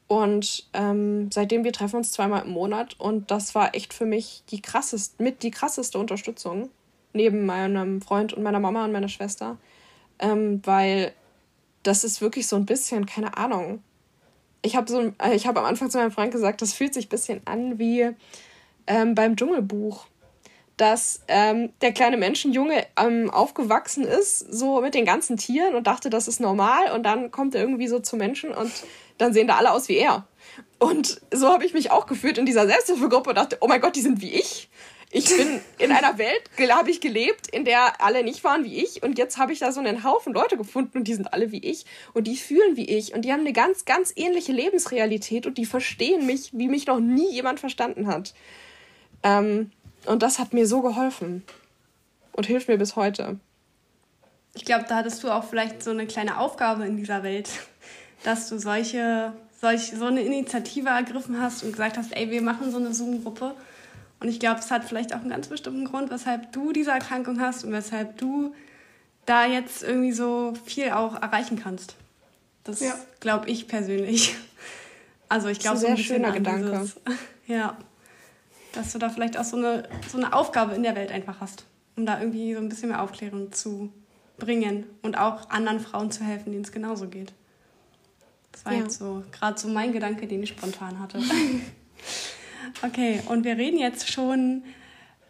Und 0.08 0.68
ähm, 0.72 1.30
seitdem 1.32 1.64
wir 1.64 1.72
treffen 1.72 1.96
uns 1.96 2.12
zweimal 2.12 2.44
im 2.44 2.50
Monat 2.50 2.98
und 2.98 3.30
das 3.30 3.54
war 3.54 3.74
echt 3.74 3.92
für 3.92 4.06
mich 4.06 4.44
die 4.50 4.62
krasseste, 4.62 5.20
mit 5.22 5.42
die 5.42 5.50
krasseste 5.50 5.98
Unterstützung 5.98 6.70
neben 7.12 7.44
meinem 7.46 8.00
Freund 8.00 8.32
und 8.32 8.42
meiner 8.42 8.60
Mama 8.60 8.84
und 8.84 8.92
meiner 8.92 9.08
Schwester, 9.08 9.56
ähm, 10.20 10.60
weil 10.64 11.12
das 11.86 12.04
ist 12.04 12.20
wirklich 12.20 12.46
so 12.46 12.56
ein 12.56 12.66
bisschen, 12.66 13.06
keine 13.06 13.36
Ahnung. 13.36 13.82
Ich 14.62 14.76
habe 14.76 14.90
so, 14.90 15.12
äh, 15.22 15.34
ich 15.34 15.46
habe 15.46 15.60
am 15.60 15.66
Anfang 15.66 15.90
zu 15.90 15.98
meinem 15.98 16.10
Freund 16.10 16.32
gesagt, 16.32 16.62
das 16.62 16.72
fühlt 16.72 16.94
sich 16.94 17.06
ein 17.06 17.10
bisschen 17.10 17.40
an 17.44 17.78
wie 17.78 18.10
ähm, 18.86 19.14
beim 19.14 19.36
Dschungelbuch. 19.36 20.06
dass 20.76 21.22
ähm, 21.28 21.72
der 21.80 21.92
kleine 21.92 22.18
Menschenjunge 22.18 22.86
ähm, 22.98 23.30
aufgewachsen 23.30 24.04
ist, 24.04 24.40
so 24.40 24.82
mit 24.82 24.94
den 24.94 25.06
ganzen 25.06 25.38
Tieren 25.38 25.74
und 25.74 25.86
dachte, 25.86 26.10
das 26.10 26.28
ist 26.28 26.38
normal. 26.38 26.92
Und 26.92 27.04
dann 27.04 27.30
kommt 27.30 27.54
er 27.54 27.62
irgendwie 27.62 27.88
so 27.88 27.98
zu 27.98 28.16
Menschen 28.16 28.52
und 28.52 28.70
dann 29.16 29.32
sehen 29.32 29.48
da 29.48 29.56
alle 29.56 29.72
aus 29.72 29.88
wie 29.88 29.96
er. 29.96 30.26
Und 30.78 31.20
so 31.32 31.48
habe 31.48 31.64
ich 31.64 31.72
mich 31.72 31.90
auch 31.90 32.06
gefühlt 32.06 32.36
in 32.36 32.44
dieser 32.44 32.66
Selbsthilfegruppe 32.66 33.30
und 33.30 33.36
dachte, 33.36 33.56
oh 33.60 33.68
mein 33.68 33.80
Gott, 33.80 33.96
die 33.96 34.02
sind 34.02 34.20
wie 34.20 34.34
ich. 34.34 34.68
Ich 35.16 35.34
bin 35.34 35.62
in 35.78 35.92
einer 35.92 36.18
Welt, 36.18 36.42
habe 36.70 36.90
ich 36.90 37.00
gelebt, 37.00 37.46
in 37.48 37.64
der 37.64 38.02
alle 38.02 38.22
nicht 38.22 38.44
waren 38.44 38.64
wie 38.64 38.82
ich. 38.82 39.02
Und 39.02 39.16
jetzt 39.16 39.38
habe 39.38 39.50
ich 39.50 39.60
da 39.60 39.72
so 39.72 39.80
einen 39.80 40.04
Haufen 40.04 40.34
Leute 40.34 40.58
gefunden 40.58 40.98
und 40.98 41.08
die 41.08 41.14
sind 41.14 41.32
alle 41.32 41.50
wie 41.52 41.64
ich. 41.64 41.86
Und 42.12 42.26
die 42.26 42.36
fühlen 42.36 42.76
wie 42.76 42.84
ich. 42.84 43.14
Und 43.14 43.22
die 43.22 43.32
haben 43.32 43.40
eine 43.40 43.54
ganz, 43.54 43.86
ganz 43.86 44.12
ähnliche 44.14 44.52
Lebensrealität 44.52 45.46
und 45.46 45.56
die 45.56 45.64
verstehen 45.64 46.26
mich, 46.26 46.50
wie 46.52 46.68
mich 46.68 46.86
noch 46.86 47.00
nie 47.00 47.32
jemand 47.32 47.60
verstanden 47.60 48.08
hat. 48.08 48.34
Ähm, 49.22 49.70
und 50.04 50.22
das 50.22 50.38
hat 50.38 50.52
mir 50.52 50.66
so 50.66 50.82
geholfen. 50.82 51.44
Und 52.32 52.44
hilft 52.44 52.68
mir 52.68 52.76
bis 52.76 52.94
heute. 52.94 53.40
Ich 54.52 54.66
glaube, 54.66 54.84
da 54.86 54.96
hattest 54.96 55.24
du 55.24 55.30
auch 55.30 55.44
vielleicht 55.44 55.82
so 55.82 55.92
eine 55.92 56.06
kleine 56.06 56.38
Aufgabe 56.38 56.86
in 56.86 56.98
dieser 56.98 57.22
Welt, 57.22 57.48
dass 58.22 58.50
du 58.50 58.58
solche, 58.58 59.32
solch, 59.62 59.92
so 59.92 60.04
eine 60.04 60.20
Initiative 60.20 60.90
ergriffen 60.90 61.40
hast 61.40 61.62
und 61.62 61.72
gesagt 61.72 61.96
hast, 61.96 62.14
ey, 62.14 62.30
wir 62.30 62.42
machen 62.42 62.70
so 62.70 62.76
eine 62.76 62.92
Zoom-Gruppe 62.92 63.54
und 64.20 64.28
ich 64.28 64.40
glaube, 64.40 64.60
es 64.60 64.70
hat 64.70 64.84
vielleicht 64.84 65.14
auch 65.14 65.20
einen 65.20 65.30
ganz 65.30 65.48
bestimmten 65.48 65.84
Grund, 65.84 66.10
weshalb 66.10 66.52
du 66.52 66.72
diese 66.72 66.90
Erkrankung 66.90 67.40
hast 67.40 67.64
und 67.64 67.72
weshalb 67.72 68.16
du 68.18 68.54
da 69.26 69.46
jetzt 69.46 69.82
irgendwie 69.82 70.12
so 70.12 70.54
viel 70.64 70.90
auch 70.90 71.20
erreichen 71.20 71.58
kannst. 71.58 71.96
Das 72.64 72.80
ja. 72.80 72.94
glaube 73.20 73.48
ich 73.50 73.68
persönlich. 73.68 74.36
Also 75.28 75.48
ich 75.48 75.58
glaube, 75.58 75.76
so 75.76 75.88
ein 75.88 75.98
schöner 75.98 76.32
Gedanke. 76.32 76.70
Dieses, 76.70 77.00
ja, 77.46 77.76
dass 78.72 78.92
du 78.92 78.98
da 78.98 79.08
vielleicht 79.08 79.36
auch 79.36 79.44
so 79.44 79.56
eine, 79.56 79.88
so 80.08 80.18
eine 80.18 80.32
Aufgabe 80.32 80.74
in 80.74 80.82
der 80.82 80.94
Welt 80.94 81.10
einfach 81.10 81.40
hast, 81.40 81.64
um 81.96 82.06
da 82.06 82.20
irgendwie 82.20 82.54
so 82.54 82.60
ein 82.60 82.68
bisschen 82.68 82.90
mehr 82.90 83.02
Aufklärung 83.02 83.52
zu 83.52 83.92
bringen 84.38 84.86
und 85.02 85.18
auch 85.18 85.50
anderen 85.50 85.80
Frauen 85.80 86.10
zu 86.10 86.22
helfen, 86.22 86.52
denen 86.52 86.64
es 86.64 86.72
genauso 86.72 87.08
geht. 87.08 87.32
Das 88.52 88.64
war 88.64 88.72
ja. 88.72 88.80
jetzt 88.80 88.98
so 88.98 89.24
gerade 89.32 89.58
so 89.58 89.68
mein 89.68 89.92
Gedanke, 89.92 90.26
den 90.26 90.42
ich 90.42 90.50
spontan 90.50 91.00
hatte. 91.00 91.20
Okay, 92.82 93.20
und 93.28 93.44
wir 93.44 93.56
reden 93.56 93.78
jetzt 93.78 94.10
schon 94.10 94.62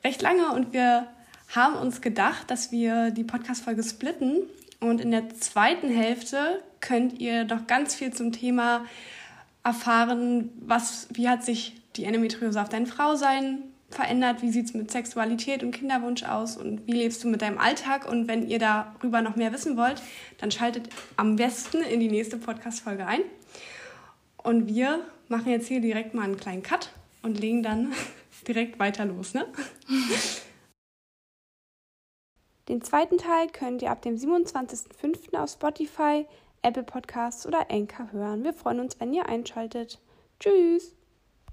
recht 0.04 0.22
lange 0.22 0.52
und 0.52 0.72
wir 0.72 1.06
haben 1.54 1.76
uns 1.76 2.00
gedacht, 2.00 2.50
dass 2.50 2.72
wir 2.72 3.10
die 3.10 3.24
Podcast-Folge 3.24 3.82
splitten. 3.82 4.42
Und 4.80 5.00
in 5.00 5.10
der 5.10 5.28
zweiten 5.30 5.88
Hälfte 5.88 6.62
könnt 6.80 7.18
ihr 7.20 7.44
doch 7.44 7.66
ganz 7.66 7.94
viel 7.94 8.12
zum 8.12 8.32
Thema 8.32 8.84
erfahren, 9.64 10.50
was, 10.60 11.08
wie 11.12 11.28
hat 11.28 11.44
sich 11.44 11.74
die 11.96 12.04
Endometriose 12.04 12.60
auf 12.60 12.68
dein 12.68 12.86
Frausein 12.86 13.58
verändert, 13.88 14.42
wie 14.42 14.50
sieht 14.50 14.66
es 14.66 14.74
mit 14.74 14.90
Sexualität 14.90 15.62
und 15.62 15.70
Kinderwunsch 15.70 16.24
aus 16.24 16.56
und 16.56 16.86
wie 16.86 16.92
lebst 16.92 17.22
du 17.24 17.28
mit 17.28 17.42
deinem 17.42 17.58
Alltag. 17.58 18.08
Und 18.08 18.28
wenn 18.28 18.46
ihr 18.48 18.58
darüber 18.58 19.22
noch 19.22 19.36
mehr 19.36 19.52
wissen 19.52 19.76
wollt, 19.76 20.02
dann 20.38 20.50
schaltet 20.50 20.88
am 21.16 21.36
besten 21.36 21.82
in 21.82 22.00
die 22.00 22.08
nächste 22.08 22.36
Podcast-Folge 22.36 23.06
ein. 23.06 23.20
Und 24.36 24.66
wir 24.68 25.00
machen 25.28 25.50
jetzt 25.50 25.68
hier 25.68 25.80
direkt 25.80 26.14
mal 26.14 26.24
einen 26.24 26.36
kleinen 26.36 26.62
Cut 26.62 26.90
und 27.26 27.38
legen 27.38 27.62
dann 27.62 27.92
direkt 28.48 28.78
weiter 28.78 29.04
los. 29.04 29.34
Ne? 29.34 29.46
Den 32.68 32.80
zweiten 32.82 33.18
Teil 33.18 33.48
könnt 33.48 33.82
ihr 33.82 33.90
ab 33.90 34.00
dem 34.02 34.16
27.05. 34.16 35.36
auf 35.36 35.50
Spotify, 35.50 36.26
Apple 36.62 36.84
Podcasts 36.84 37.46
oder 37.46 37.70
Anchor 37.70 38.10
hören. 38.12 38.44
Wir 38.44 38.54
freuen 38.54 38.80
uns, 38.80 38.98
wenn 38.98 39.12
ihr 39.12 39.28
einschaltet. 39.28 40.00
Tschüss! 40.40 40.95